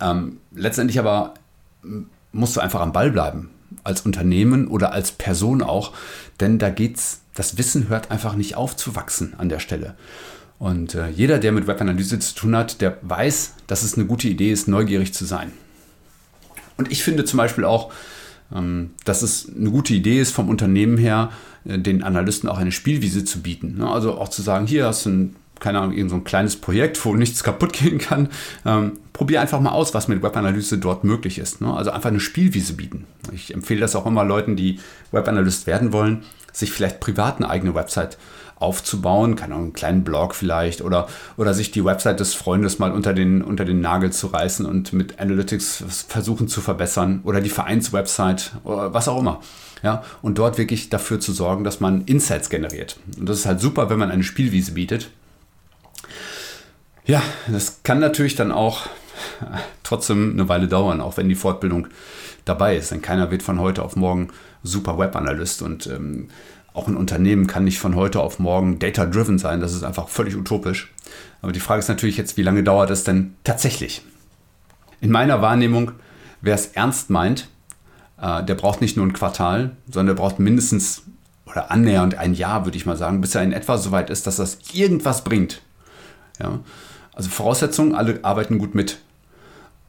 Ähm, 0.00 0.36
letztendlich 0.54 0.98
aber 0.98 1.34
musst 2.32 2.54
du 2.54 2.60
einfach 2.60 2.82
am 2.82 2.92
Ball 2.92 3.10
bleiben, 3.10 3.48
als 3.82 4.02
Unternehmen 4.02 4.68
oder 4.68 4.92
als 4.92 5.12
Person 5.12 5.62
auch, 5.62 5.92
denn 6.40 6.58
da 6.58 6.68
geht's, 6.68 7.22
das 7.34 7.56
Wissen 7.56 7.88
hört 7.88 8.10
einfach 8.10 8.34
nicht 8.34 8.56
auf 8.56 8.76
zu 8.76 8.94
wachsen 8.94 9.32
an 9.38 9.48
der 9.48 9.58
Stelle. 9.58 9.94
Und 10.58 10.94
äh, 10.94 11.08
jeder, 11.08 11.38
der 11.38 11.52
mit 11.52 11.66
Webanalyse 11.66 12.18
zu 12.18 12.34
tun 12.34 12.54
hat, 12.54 12.82
der 12.82 12.98
weiß, 13.00 13.54
dass 13.66 13.82
es 13.82 13.94
eine 13.94 14.06
gute 14.06 14.28
Idee 14.28 14.52
ist, 14.52 14.68
neugierig 14.68 15.14
zu 15.14 15.24
sein. 15.24 15.50
Und 16.76 16.92
ich 16.92 17.02
finde 17.02 17.24
zum 17.24 17.38
Beispiel 17.38 17.64
auch, 17.64 17.90
dass 19.04 19.22
es 19.22 19.50
eine 19.54 19.70
gute 19.70 19.94
Idee 19.94 20.20
ist, 20.20 20.32
vom 20.32 20.48
Unternehmen 20.48 20.98
her 20.98 21.30
äh, 21.64 21.78
den 21.78 22.02
Analysten 22.02 22.48
auch 22.48 22.58
eine 22.58 22.72
Spielwiese 22.72 23.24
zu 23.24 23.40
bieten. 23.40 23.78
Ne? 23.78 23.90
Also 23.90 24.14
auch 24.18 24.28
zu 24.28 24.42
sagen, 24.42 24.66
hier 24.66 24.86
hast 24.86 25.06
du 25.06 25.10
ein, 25.10 25.36
keine 25.60 25.80
Ahnung, 25.80 25.94
irgend 25.96 26.10
so 26.10 26.16
ein 26.16 26.24
kleines 26.24 26.56
Projekt, 26.56 27.02
wo 27.04 27.14
nichts 27.14 27.42
kaputt 27.42 27.72
gehen 27.74 27.98
kann. 27.98 28.28
Ähm, 28.64 28.92
probier 29.12 29.40
einfach 29.40 29.60
mal 29.60 29.70
aus, 29.70 29.94
was 29.94 30.08
mit 30.08 30.22
Webanalyse 30.22 30.78
dort 30.78 31.04
möglich 31.04 31.38
ist. 31.38 31.60
Ne? 31.60 31.72
Also 31.72 31.90
einfach 31.90 32.10
eine 32.10 32.20
Spielwiese 32.20 32.74
bieten. 32.74 33.06
Ich 33.32 33.54
empfehle 33.54 33.80
das 33.80 33.96
auch 33.96 34.06
immer 34.06 34.24
Leuten, 34.24 34.56
die 34.56 34.80
Webanalyst 35.12 35.66
werden 35.66 35.92
wollen, 35.92 36.22
sich 36.52 36.72
vielleicht 36.72 37.00
privat 37.00 37.36
eine 37.36 37.48
eigene 37.48 37.74
Website 37.74 38.18
aufzubauen, 38.62 39.36
keine 39.36 39.54
Ahnung, 39.54 39.66
einen 39.66 39.72
kleinen 39.72 40.04
Blog 40.04 40.34
vielleicht 40.34 40.82
oder, 40.82 41.08
oder 41.36 41.52
sich 41.52 41.70
die 41.70 41.84
Website 41.84 42.20
des 42.20 42.34
Freundes 42.34 42.78
mal 42.78 42.92
unter 42.92 43.12
den, 43.12 43.42
unter 43.42 43.64
den 43.64 43.80
Nagel 43.80 44.12
zu 44.12 44.28
reißen 44.28 44.64
und 44.64 44.92
mit 44.92 45.20
Analytics 45.20 45.84
versuchen 46.08 46.48
zu 46.48 46.60
verbessern 46.60 47.20
oder 47.24 47.40
die 47.40 47.50
Vereinswebsite 47.50 48.52
oder 48.64 48.94
was 48.94 49.08
auch 49.08 49.18
immer. 49.18 49.40
Ja, 49.82 50.04
und 50.22 50.38
dort 50.38 50.58
wirklich 50.58 50.90
dafür 50.90 51.18
zu 51.18 51.32
sorgen, 51.32 51.64
dass 51.64 51.80
man 51.80 52.04
Insights 52.04 52.50
generiert. 52.50 52.98
Und 53.18 53.28
das 53.28 53.38
ist 53.38 53.46
halt 53.46 53.60
super, 53.60 53.90
wenn 53.90 53.98
man 53.98 54.12
eine 54.12 54.22
Spielwiese 54.22 54.72
bietet. 54.72 55.10
Ja, 57.04 57.20
das 57.48 57.82
kann 57.82 57.98
natürlich 57.98 58.36
dann 58.36 58.52
auch 58.52 58.86
trotzdem 59.82 60.32
eine 60.32 60.48
Weile 60.48 60.68
dauern, 60.68 61.00
auch 61.00 61.16
wenn 61.16 61.28
die 61.28 61.34
Fortbildung 61.34 61.88
dabei 62.44 62.76
ist. 62.76 62.92
Denn 62.92 63.02
keiner 63.02 63.30
wird 63.32 63.42
von 63.42 63.58
heute 63.58 63.82
auf 63.82 63.96
morgen 63.96 64.28
super 64.62 64.98
Webanalyst 64.98 65.62
und 65.62 65.86
ähm, 65.88 66.28
auch 66.74 66.88
ein 66.88 66.96
Unternehmen 66.96 67.46
kann 67.46 67.64
nicht 67.64 67.78
von 67.78 67.94
heute 67.94 68.20
auf 68.20 68.38
morgen 68.38 68.78
data-driven 68.78 69.38
sein. 69.38 69.60
Das 69.60 69.74
ist 69.74 69.82
einfach 69.82 70.08
völlig 70.08 70.36
utopisch. 70.36 70.92
Aber 71.42 71.52
die 71.52 71.60
Frage 71.60 71.80
ist 71.80 71.88
natürlich 71.88 72.16
jetzt, 72.16 72.36
wie 72.36 72.42
lange 72.42 72.62
dauert 72.62 72.90
es 72.90 73.04
denn 73.04 73.34
tatsächlich? 73.44 74.02
In 75.00 75.10
meiner 75.10 75.42
Wahrnehmung, 75.42 75.92
wer 76.40 76.54
es 76.54 76.68
ernst 76.68 77.10
meint, 77.10 77.48
äh, 78.20 78.42
der 78.44 78.54
braucht 78.54 78.80
nicht 78.80 78.96
nur 78.96 79.06
ein 79.06 79.12
Quartal, 79.12 79.76
sondern 79.86 80.16
der 80.16 80.22
braucht 80.22 80.38
mindestens 80.38 81.02
oder 81.44 81.70
annähernd 81.70 82.14
ein 82.14 82.32
Jahr, 82.32 82.64
würde 82.64 82.78
ich 82.78 82.86
mal 82.86 82.96
sagen, 82.96 83.20
bis 83.20 83.34
er 83.34 83.42
in 83.42 83.52
etwa 83.52 83.76
so 83.76 83.90
weit 83.90 84.08
ist, 84.08 84.26
dass 84.26 84.36
das 84.36 84.58
irgendwas 84.72 85.24
bringt. 85.24 85.60
Ja? 86.40 86.60
Also 87.14 87.28
Voraussetzung, 87.28 87.94
alle 87.94 88.20
arbeiten 88.22 88.58
gut 88.58 88.74
mit. 88.74 88.98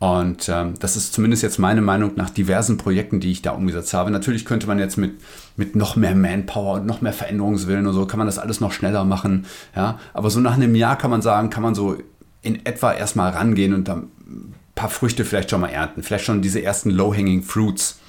Und 0.04 0.50
ähm, 0.50 0.74
das 0.80 0.98
ist 0.98 1.14
zumindest 1.14 1.44
jetzt 1.44 1.60
meine 1.60 1.82
Meinung 1.82 2.12
nach 2.18 2.30
diversen 2.30 2.76
Projekten, 2.78 3.22
die 3.22 3.32
ich 3.32 3.42
da 3.42 3.52
umgesetzt 3.52 3.94
habe. 3.94 4.12
Natürlich 4.12 4.44
könnte 4.44 4.68
man 4.68 4.78
jetzt 4.78 4.98
mit, 4.98 5.14
mit 5.56 5.78
noch 5.78 5.96
mehr 5.96 6.14
Manpower 6.14 6.74
und 6.74 6.86
noch 6.86 7.00
mehr 7.00 7.14
Veränderungswillen 7.14 7.88
und 7.88 7.94
so, 7.94 8.06
kann 8.06 8.18
man 8.18 8.28
das 8.28 8.38
alles 8.38 8.60
noch 8.60 8.74
schneller 8.74 9.06
machen. 9.06 9.46
Ja? 9.78 9.98
Aber 10.14 10.30
so 10.30 10.42
nach 10.42 10.56
einem 10.56 10.76
Jahr 10.76 10.98
kann 10.98 11.10
man 11.10 11.22
sagen, 11.22 11.50
kann 11.50 11.64
man 11.64 11.74
so 11.74 11.96
in 12.42 12.66
etwa 12.66 12.92
erstmal 12.92 13.32
rangehen 13.32 13.74
und 13.74 13.88
dann 13.88 14.10
ein 14.28 14.54
paar 14.76 14.90
Früchte 14.90 15.24
vielleicht 15.24 15.50
schon 15.50 15.62
mal 15.62 15.70
ernten. 15.70 16.04
Vielleicht 16.04 16.26
schon 16.26 16.42
diese 16.42 16.62
ersten 16.62 16.90
Low-Hanging 16.90 17.42
Fruits 17.42 18.00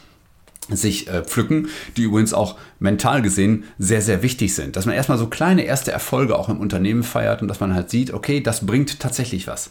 sich 0.71 1.07
äh, 1.07 1.23
pflücken, 1.23 1.69
die 1.97 2.03
übrigens 2.03 2.35
auch 2.35 2.57
mental 2.81 3.23
gesehen 3.23 3.63
sehr, 3.79 4.03
sehr 4.03 4.21
wichtig 4.21 4.57
sind. 4.57 4.75
Dass 4.75 4.85
man 4.85 4.97
erstmal 4.97 5.19
so 5.19 5.29
kleine 5.29 5.63
erste 5.63 5.93
Erfolge 5.93 6.37
auch 6.37 6.49
im 6.49 6.59
Unternehmen 6.59 7.05
feiert 7.05 7.41
und 7.41 7.47
dass 7.47 7.61
man 7.61 7.73
halt 7.73 7.89
sieht, 7.89 8.13
okay, 8.13 8.41
das 8.41 8.67
bringt 8.67 8.99
tatsächlich 8.99 9.47
was. 9.47 9.71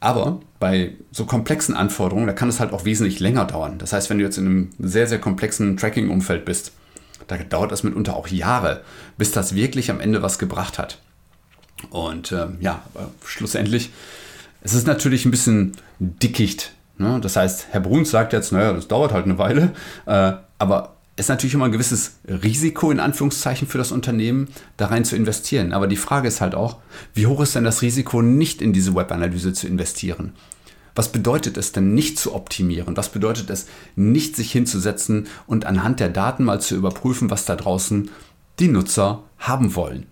Aber 0.00 0.40
bei 0.60 0.94
so 1.10 1.24
komplexen 1.24 1.74
Anforderungen, 1.74 2.26
da 2.26 2.32
kann 2.32 2.48
es 2.48 2.60
halt 2.60 2.72
auch 2.72 2.84
wesentlich 2.84 3.20
länger 3.20 3.44
dauern. 3.44 3.78
Das 3.78 3.92
heißt, 3.92 4.10
wenn 4.10 4.18
du 4.18 4.24
jetzt 4.24 4.38
in 4.38 4.46
einem 4.46 4.70
sehr, 4.78 5.06
sehr 5.06 5.18
komplexen 5.18 5.76
Tracking-Umfeld 5.76 6.44
bist, 6.44 6.72
da 7.26 7.36
dauert 7.36 7.72
das 7.72 7.82
mitunter 7.82 8.16
auch 8.16 8.28
Jahre, 8.28 8.82
bis 9.16 9.32
das 9.32 9.54
wirklich 9.54 9.90
am 9.90 10.00
Ende 10.00 10.22
was 10.22 10.38
gebracht 10.38 10.78
hat. 10.78 10.98
Und 11.90 12.32
äh, 12.32 12.46
ja, 12.60 12.82
schlussendlich, 13.24 13.90
es 14.62 14.74
ist 14.74 14.86
natürlich 14.86 15.24
ein 15.24 15.30
bisschen 15.30 15.72
dickicht. 15.98 16.72
Ne? 16.96 17.20
Das 17.20 17.36
heißt, 17.36 17.68
Herr 17.70 17.80
Bruns 17.80 18.10
sagt 18.10 18.32
jetzt, 18.32 18.52
naja, 18.52 18.72
das 18.72 18.88
dauert 18.88 19.12
halt 19.12 19.26
eine 19.26 19.38
Weile, 19.38 19.72
äh, 20.06 20.32
aber 20.58 20.96
ist 21.18 21.28
natürlich 21.28 21.54
immer 21.54 21.64
ein 21.64 21.72
gewisses 21.72 22.18
Risiko 22.26 22.90
in 22.90 23.00
Anführungszeichen 23.00 23.66
für 23.66 23.78
das 23.78 23.90
Unternehmen, 23.90 24.48
da 24.76 24.86
rein 24.86 25.04
zu 25.04 25.16
investieren. 25.16 25.72
Aber 25.72 25.88
die 25.88 25.96
Frage 25.96 26.28
ist 26.28 26.40
halt 26.40 26.54
auch, 26.54 26.76
wie 27.12 27.26
hoch 27.26 27.40
ist 27.40 27.54
denn 27.56 27.64
das 27.64 27.82
Risiko, 27.82 28.22
nicht 28.22 28.62
in 28.62 28.72
diese 28.72 28.94
Webanalyse 28.94 29.52
zu 29.52 29.66
investieren? 29.66 30.32
Was 30.94 31.10
bedeutet 31.10 31.56
es 31.56 31.72
denn 31.72 31.94
nicht 31.94 32.18
zu 32.18 32.34
optimieren? 32.34 32.96
Was 32.96 33.08
bedeutet 33.08 33.50
es 33.50 33.66
nicht 33.96 34.36
sich 34.36 34.52
hinzusetzen 34.52 35.26
und 35.46 35.66
anhand 35.66 36.00
der 36.00 36.08
Daten 36.08 36.44
mal 36.44 36.60
zu 36.60 36.76
überprüfen, 36.76 37.30
was 37.30 37.44
da 37.44 37.56
draußen 37.56 38.10
die 38.60 38.68
Nutzer 38.68 39.24
haben 39.38 39.74
wollen? 39.74 40.06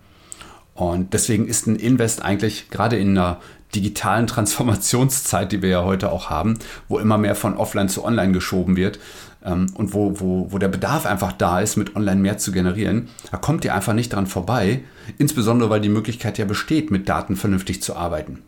Und 0.73 1.13
deswegen 1.13 1.47
ist 1.47 1.67
ein 1.67 1.77
Invest 1.77 2.21
eigentlich 2.21 2.69
gerade 2.69 2.97
in 2.97 3.17
einer 3.17 3.39
digitalen 3.75 4.27
Transformationszeit, 4.27 5.51
die 5.51 5.61
wir 5.61 5.69
ja 5.69 5.83
heute 5.83 6.11
auch 6.11 6.29
haben, 6.29 6.57
wo 6.87 6.99
immer 6.99 7.17
mehr 7.17 7.35
von 7.35 7.57
offline 7.57 7.89
zu 7.89 8.03
online 8.03 8.31
geschoben 8.31 8.75
wird, 8.75 8.99
ähm, 9.43 9.67
und 9.75 9.93
wo, 9.93 10.19
wo, 10.19 10.51
wo 10.51 10.57
der 10.57 10.67
Bedarf 10.67 11.05
einfach 11.05 11.31
da 11.31 11.59
ist, 11.61 11.77
mit 11.77 11.95
Online 11.95 12.21
mehr 12.21 12.37
zu 12.37 12.51
generieren, 12.51 13.09
da 13.31 13.37
kommt 13.37 13.65
ihr 13.65 13.73
einfach 13.73 13.93
nicht 13.93 14.13
dran 14.13 14.27
vorbei, 14.27 14.81
insbesondere 15.17 15.69
weil 15.69 15.81
die 15.81 15.89
Möglichkeit 15.89 16.37
ja 16.37 16.45
besteht, 16.45 16.91
mit 16.91 17.07
Daten 17.09 17.35
vernünftig 17.35 17.81
zu 17.81 17.95
arbeiten. 17.95 18.39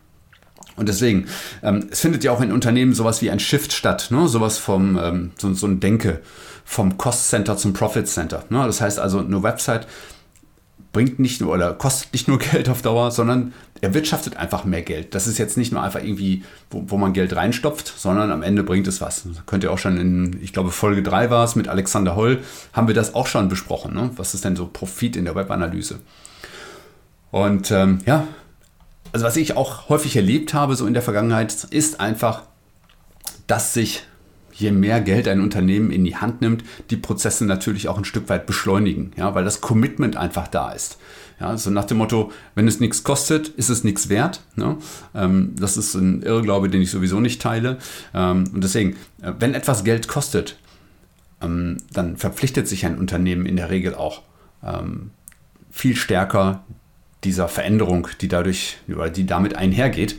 Und 0.76 0.88
deswegen, 0.88 1.26
ähm, 1.62 1.88
es 1.90 2.00
findet 2.00 2.24
ja 2.24 2.32
auch 2.32 2.40
in 2.40 2.52
Unternehmen 2.52 2.94
sowas 2.94 3.20
wie 3.22 3.30
ein 3.30 3.40
Shift 3.40 3.72
statt, 3.72 4.08
ne? 4.10 4.28
sowas 4.28 4.58
vom, 4.58 4.98
ähm, 4.98 5.30
so, 5.36 5.52
so 5.52 5.66
ein 5.66 5.80
Denke 5.80 6.20
vom 6.64 6.96
Cost 6.96 7.28
Center 7.28 7.56
zum 7.56 7.72
Profit 7.72 8.08
Center. 8.08 8.44
Ne? 8.48 8.64
Das 8.64 8.80
heißt 8.80 8.98
also, 8.98 9.18
eine 9.18 9.42
Website 9.42 9.86
bringt 10.92 11.18
nicht 11.18 11.40
nur 11.40 11.52
oder 11.52 11.74
kostet 11.74 12.12
nicht 12.12 12.28
nur 12.28 12.38
Geld 12.52 12.68
auf 12.68 12.82
Dauer, 12.82 13.10
sondern 13.10 13.52
erwirtschaftet 13.80 14.36
einfach 14.36 14.64
mehr 14.64 14.82
Geld. 14.82 15.14
Das 15.14 15.26
ist 15.26 15.38
jetzt 15.38 15.56
nicht 15.56 15.72
nur 15.72 15.82
einfach 15.82 16.02
irgendwie, 16.02 16.44
wo, 16.70 16.84
wo 16.86 16.96
man 16.98 17.12
Geld 17.12 17.34
reinstopft, 17.34 17.92
sondern 17.96 18.30
am 18.30 18.42
Ende 18.42 18.62
bringt 18.62 18.86
es 18.86 19.00
was. 19.00 19.24
Das 19.24 19.46
könnt 19.46 19.64
ihr 19.64 19.72
auch 19.72 19.78
schon 19.78 19.98
in, 19.98 20.38
ich 20.42 20.52
glaube, 20.52 20.70
Folge 20.70 21.02
3 21.02 21.30
war 21.30 21.44
es 21.44 21.56
mit 21.56 21.68
Alexander 21.68 22.16
Holl, 22.16 22.42
haben 22.72 22.88
wir 22.88 22.94
das 22.94 23.14
auch 23.14 23.26
schon 23.26 23.48
besprochen. 23.48 23.94
Ne? 23.94 24.10
Was 24.16 24.34
ist 24.34 24.44
denn 24.44 24.56
so 24.56 24.66
Profit 24.66 25.16
in 25.16 25.24
der 25.24 25.34
Webanalyse? 25.34 26.00
Und 27.30 27.70
ähm, 27.70 28.00
ja, 28.06 28.26
also 29.12 29.24
was 29.24 29.36
ich 29.36 29.56
auch 29.56 29.88
häufig 29.88 30.16
erlebt 30.16 30.54
habe, 30.54 30.76
so 30.76 30.86
in 30.86 30.94
der 30.94 31.02
Vergangenheit, 31.02 31.52
ist 31.70 32.00
einfach, 32.00 32.42
dass 33.46 33.74
sich 33.74 34.02
je 34.60 34.70
mehr 34.70 35.00
Geld 35.00 35.28
ein 35.28 35.40
Unternehmen 35.40 35.90
in 35.90 36.04
die 36.04 36.16
Hand 36.16 36.40
nimmt, 36.40 36.64
die 36.90 36.96
Prozesse 36.96 37.44
natürlich 37.44 37.88
auch 37.88 37.98
ein 37.98 38.04
Stück 38.04 38.28
weit 38.28 38.46
beschleunigen, 38.46 39.12
ja, 39.16 39.34
weil 39.34 39.44
das 39.44 39.60
Commitment 39.60 40.16
einfach 40.16 40.48
da 40.48 40.72
ist. 40.72 40.98
Ja, 41.40 41.56
so 41.56 41.70
nach 41.70 41.86
dem 41.86 41.96
Motto, 41.98 42.30
wenn 42.54 42.68
es 42.68 42.80
nichts 42.80 43.02
kostet, 43.02 43.48
ist 43.48 43.70
es 43.70 43.82
nichts 43.82 44.10
wert. 44.10 44.42
Ne? 44.56 44.76
Ähm, 45.14 45.54
das 45.58 45.78
ist 45.78 45.94
ein 45.94 46.22
Irrglaube, 46.22 46.68
den 46.68 46.82
ich 46.82 46.90
sowieso 46.90 47.18
nicht 47.18 47.40
teile. 47.40 47.78
Ähm, 48.12 48.44
und 48.52 48.62
deswegen, 48.62 48.96
äh, 49.22 49.32
wenn 49.38 49.54
etwas 49.54 49.82
Geld 49.82 50.06
kostet, 50.06 50.58
ähm, 51.40 51.78
dann 51.94 52.18
verpflichtet 52.18 52.68
sich 52.68 52.84
ein 52.84 52.98
Unternehmen 52.98 53.46
in 53.46 53.56
der 53.56 53.70
Regel 53.70 53.94
auch 53.94 54.20
ähm, 54.62 55.12
viel 55.70 55.96
stärker 55.96 56.62
dieser 57.24 57.48
Veränderung, 57.48 58.08
die 58.20 58.28
dadurch, 58.28 58.76
die 59.16 59.26
damit 59.26 59.54
einhergeht. 59.54 60.16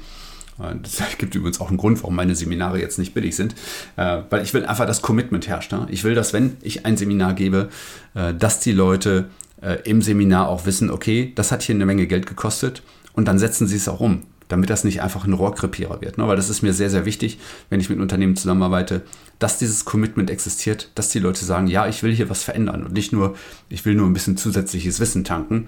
Das 0.82 1.02
gibt 1.18 1.36
übrigens 1.36 1.60
auch 1.60 1.70
einen 1.70 1.78
Grund, 1.78 2.02
warum 2.02 2.16
meine 2.16 2.36
Seminare 2.36 2.80
jetzt 2.80 3.00
nicht 3.00 3.14
billig 3.14 3.36
sind, 3.36 3.56
äh, 3.98 4.22
weil 4.30 4.44
ich 4.44 4.54
will 4.54 4.66
einfach, 4.66 4.86
dass 4.86 5.02
Commitment 5.02 5.48
herrscht. 5.48 5.74
Ich 5.90 6.04
will, 6.04 6.16
dass 6.16 6.34
wenn 6.34 6.58
ich 6.62 6.86
ein 6.86 6.98
Seminar 6.98 7.34
gebe, 7.34 7.70
äh, 8.14 8.34
dass 8.34 8.60
die 8.60 8.72
Leute 8.72 9.30
äh, 9.62 9.78
im 9.84 10.02
Seminar 10.02 10.50
auch 10.50 10.66
wissen, 10.66 10.90
okay, 10.90 11.32
das 11.36 11.52
hat 11.52 11.64
hier 11.64 11.76
eine 11.76 11.86
Menge 11.86 12.08
Geld 12.08 12.26
gekostet 12.26 12.84
und 13.14 13.28
dann 13.28 13.40
setzen 13.40 13.68
sie 13.68 13.76
es 13.76 13.88
auch 13.88 14.00
um, 14.00 14.24
damit 14.48 14.70
das 14.70 14.84
nicht 14.84 15.02
einfach 15.02 15.26
ein 15.26 15.34
Rohrkrepierer 15.34 16.02
wird. 16.02 16.18
Ne? 16.18 16.28
Weil 16.28 16.36
das 16.36 16.50
ist 16.50 16.62
mir 16.62 16.74
sehr, 16.74 16.90
sehr 16.90 17.06
wichtig, 17.06 17.40
wenn 17.70 17.80
ich 17.80 17.90
mit 17.90 18.00
Unternehmen 18.00 18.36
zusammenarbeite, 18.36 19.04
dass 19.40 19.58
dieses 19.58 19.86
Commitment 19.86 20.30
existiert, 20.30 20.90
dass 20.96 21.10
die 21.10 21.20
Leute 21.20 21.46
sagen, 21.46 21.68
ja, 21.68 21.88
ich 21.88 22.04
will 22.04 22.14
hier 22.14 22.30
was 22.30 22.44
verändern 22.44 22.84
und 22.84 22.94
nicht 22.94 23.12
nur, 23.12 23.36
ich 23.70 23.86
will 23.86 23.96
nur 23.96 24.08
ein 24.08 24.14
bisschen 24.14 24.38
zusätzliches 24.38 25.00
Wissen 25.00 25.24
tanken, 25.24 25.68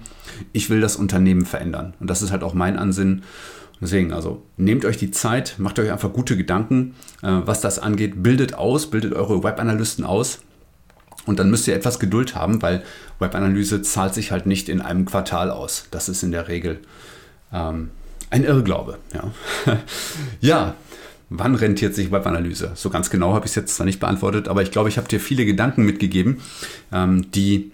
ich 0.52 0.70
will 0.70 0.80
das 0.80 0.96
Unternehmen 0.96 1.46
verändern. 1.46 1.94
Und 1.98 2.08
das 2.08 2.22
ist 2.22 2.30
halt 2.30 2.42
auch 2.42 2.54
mein 2.54 2.76
Ansinnen. 2.78 3.22
Deswegen, 3.84 4.14
also 4.14 4.42
nehmt 4.56 4.86
euch 4.86 4.96
die 4.96 5.10
Zeit, 5.10 5.56
macht 5.58 5.78
euch 5.78 5.92
einfach 5.92 6.10
gute 6.10 6.38
Gedanken, 6.38 6.94
äh, 7.22 7.28
was 7.44 7.60
das 7.60 7.78
angeht, 7.78 8.22
bildet 8.22 8.54
aus, 8.54 8.88
bildet 8.88 9.12
eure 9.12 9.44
Webanalysten 9.44 10.06
aus. 10.06 10.40
Und 11.26 11.38
dann 11.38 11.50
müsst 11.50 11.68
ihr 11.68 11.74
etwas 11.74 11.98
Geduld 11.98 12.34
haben, 12.34 12.62
weil 12.62 12.82
Webanalyse 13.18 13.82
zahlt 13.82 14.14
sich 14.14 14.32
halt 14.32 14.46
nicht 14.46 14.70
in 14.70 14.80
einem 14.80 15.04
Quartal 15.04 15.50
aus. 15.50 15.84
Das 15.90 16.08
ist 16.08 16.22
in 16.22 16.32
der 16.32 16.48
Regel 16.48 16.80
ähm, 17.52 17.90
ein 18.30 18.44
Irrglaube. 18.44 18.96
Ja. 19.12 19.30
ja, 20.40 20.74
wann 21.28 21.54
rentiert 21.54 21.94
sich 21.94 22.10
Webanalyse? 22.10 22.72
So 22.76 22.88
ganz 22.88 23.10
genau 23.10 23.34
habe 23.34 23.44
ich 23.44 23.50
es 23.50 23.56
jetzt 23.56 23.76
zwar 23.76 23.84
nicht 23.84 24.00
beantwortet, 24.00 24.48
aber 24.48 24.62
ich 24.62 24.70
glaube, 24.70 24.88
ich 24.88 24.96
habe 24.96 25.08
dir 25.08 25.20
viele 25.20 25.44
Gedanken 25.44 25.84
mitgegeben, 25.84 26.40
ähm, 26.90 27.30
die 27.32 27.72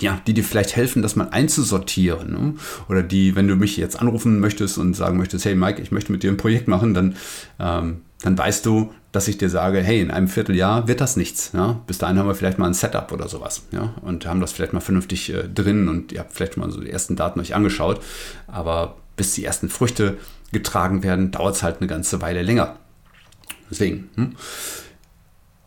ja, 0.00 0.20
die 0.26 0.34
dir 0.34 0.44
vielleicht 0.44 0.76
helfen, 0.76 1.02
das 1.02 1.16
mal 1.16 1.28
einzusortieren. 1.30 2.32
Ne? 2.32 2.54
Oder 2.88 3.02
die, 3.02 3.34
wenn 3.36 3.48
du 3.48 3.56
mich 3.56 3.76
jetzt 3.76 3.98
anrufen 4.00 4.38
möchtest 4.40 4.78
und 4.78 4.94
sagen 4.94 5.18
möchtest, 5.18 5.44
hey 5.44 5.54
Mike, 5.54 5.80
ich 5.80 5.92
möchte 5.92 6.12
mit 6.12 6.22
dir 6.22 6.30
ein 6.30 6.36
Projekt 6.36 6.68
machen, 6.68 6.94
dann, 6.94 7.16
ähm, 7.58 8.02
dann 8.22 8.38
weißt 8.38 8.64
du, 8.66 8.92
dass 9.10 9.28
ich 9.28 9.38
dir 9.38 9.50
sage, 9.50 9.82
hey, 9.82 10.00
in 10.00 10.10
einem 10.10 10.28
Vierteljahr 10.28 10.88
wird 10.88 11.00
das 11.00 11.16
nichts. 11.16 11.50
Ja? 11.52 11.80
Bis 11.86 11.98
dahin 11.98 12.18
haben 12.18 12.28
wir 12.28 12.34
vielleicht 12.34 12.58
mal 12.58 12.66
ein 12.66 12.74
Setup 12.74 13.10
oder 13.12 13.28
sowas. 13.28 13.62
Ja? 13.72 13.94
Und 14.02 14.26
haben 14.26 14.40
das 14.40 14.52
vielleicht 14.52 14.72
mal 14.72 14.80
vernünftig 14.80 15.32
äh, 15.32 15.48
drin 15.48 15.88
und 15.88 16.12
ihr 16.12 16.20
habt 16.20 16.32
vielleicht 16.32 16.56
mal 16.56 16.70
so 16.70 16.80
die 16.80 16.90
ersten 16.90 17.16
Daten 17.16 17.40
euch 17.40 17.54
angeschaut. 17.54 18.00
Aber 18.46 18.96
bis 19.16 19.34
die 19.34 19.44
ersten 19.44 19.68
Früchte 19.68 20.18
getragen 20.52 21.02
werden, 21.02 21.30
dauert 21.30 21.56
es 21.56 21.62
halt 21.62 21.78
eine 21.80 21.88
ganze 21.88 22.20
Weile 22.20 22.42
länger. 22.42 22.76
Deswegen, 23.70 24.10
hm? 24.16 24.36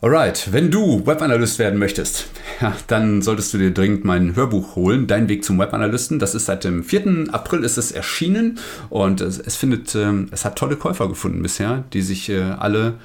Alright, 0.01 0.51
wenn 0.51 0.69
du 0.69 1.07
Webanalyst 1.07 1.57
werden 1.57 1.79
möchtest, 1.79 2.27
ja, 2.61 2.75
dann 2.87 3.21
solltest 3.21 3.53
du 3.53 3.57
dir 3.57 3.73
dringend 3.73 4.05
mein 4.05 4.35
Hörbuch 4.35 4.75
holen, 4.75 5.07
Dein 5.07 5.29
Weg 5.29 5.43
zum 5.43 5.59
Webanalysten. 5.59 6.19
Das 6.19 6.35
ist 6.35 6.45
seit 6.45 6.63
dem 6.63 6.83
4. 6.83 7.27
April 7.31 7.63
ist 7.63 7.77
es 7.77 7.91
erschienen 7.91 8.59
und 8.89 9.21
es, 9.21 9.39
es 9.39 9.55
findet, 9.55 9.95
ähm, 9.95 10.27
es 10.31 10.45
hat 10.45 10.57
tolle 10.57 10.75
Käufer 10.75 11.07
gefunden 11.07 11.41
bisher, 11.41 11.83
die 11.93 12.01
sich 12.01 12.29
äh, 12.29 12.41
alle 12.41 12.95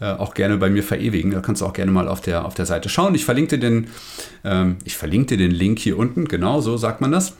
äh, 0.00 0.06
auch 0.06 0.34
gerne 0.34 0.56
bei 0.56 0.70
mir 0.70 0.82
verewigen. 0.82 1.30
Da 1.30 1.40
kannst 1.40 1.62
du 1.62 1.66
auch 1.66 1.72
gerne 1.72 1.92
mal 1.92 2.08
auf 2.08 2.20
der, 2.20 2.44
auf 2.44 2.54
der 2.54 2.66
Seite 2.66 2.88
schauen. 2.88 3.14
Ich 3.14 3.24
verlinke 3.24 3.58
dir 3.58 3.70
den, 3.70 3.88
ähm, 4.44 4.76
ich 4.84 4.96
verlinke 4.96 5.36
dir 5.36 5.48
den 5.48 5.52
Link 5.52 5.78
hier 5.78 5.98
unten, 5.98 6.26
genau 6.26 6.60
so 6.60 6.76
sagt 6.76 7.00
man 7.00 7.12
das. 7.12 7.34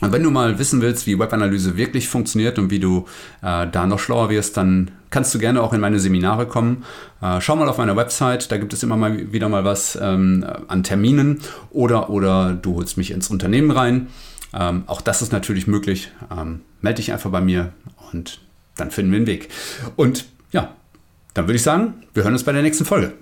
Und 0.00 0.12
wenn 0.12 0.22
du 0.22 0.30
mal 0.30 0.58
wissen 0.58 0.80
willst, 0.80 1.06
wie 1.06 1.18
Webanalyse 1.18 1.76
wirklich 1.76 2.08
funktioniert 2.08 2.58
und 2.58 2.70
wie 2.70 2.78
du 2.78 3.06
äh, 3.42 3.66
da 3.66 3.86
noch 3.86 3.98
schlauer 3.98 4.30
wirst, 4.30 4.56
dann 4.56 4.90
kannst 5.10 5.34
du 5.34 5.38
gerne 5.38 5.62
auch 5.62 5.72
in 5.72 5.80
meine 5.80 5.98
Seminare 5.98 6.46
kommen. 6.46 6.84
Äh, 7.20 7.40
schau 7.40 7.56
mal 7.56 7.68
auf 7.68 7.78
meiner 7.78 7.96
Website, 7.96 8.52
da 8.52 8.58
gibt 8.58 8.72
es 8.72 8.82
immer 8.82 8.96
mal 8.96 9.32
wieder 9.32 9.48
mal 9.48 9.64
was 9.64 9.98
ähm, 10.00 10.46
an 10.68 10.82
Terminen 10.82 11.40
oder, 11.70 12.10
oder 12.10 12.52
du 12.54 12.76
holst 12.76 12.96
mich 12.96 13.10
ins 13.10 13.30
Unternehmen 13.30 13.70
rein. 13.70 14.08
Ähm, 14.54 14.84
auch 14.86 15.00
das 15.00 15.22
ist 15.22 15.32
natürlich 15.32 15.66
möglich. 15.66 16.10
Ähm, 16.30 16.60
melde 16.80 16.96
dich 16.96 17.12
einfach 17.12 17.30
bei 17.30 17.40
mir 17.40 17.72
und 18.12 18.40
dann 18.76 18.90
finden 18.90 19.12
wir 19.12 19.18
einen 19.18 19.26
Weg. 19.26 19.48
Und 19.96 20.26
ja, 20.52 20.72
dann 21.34 21.46
würde 21.46 21.56
ich 21.56 21.62
sagen, 21.62 21.94
wir 22.14 22.22
hören 22.22 22.32
uns 22.32 22.44
bei 22.44 22.52
der 22.52 22.62
nächsten 22.62 22.84
Folge. 22.84 23.12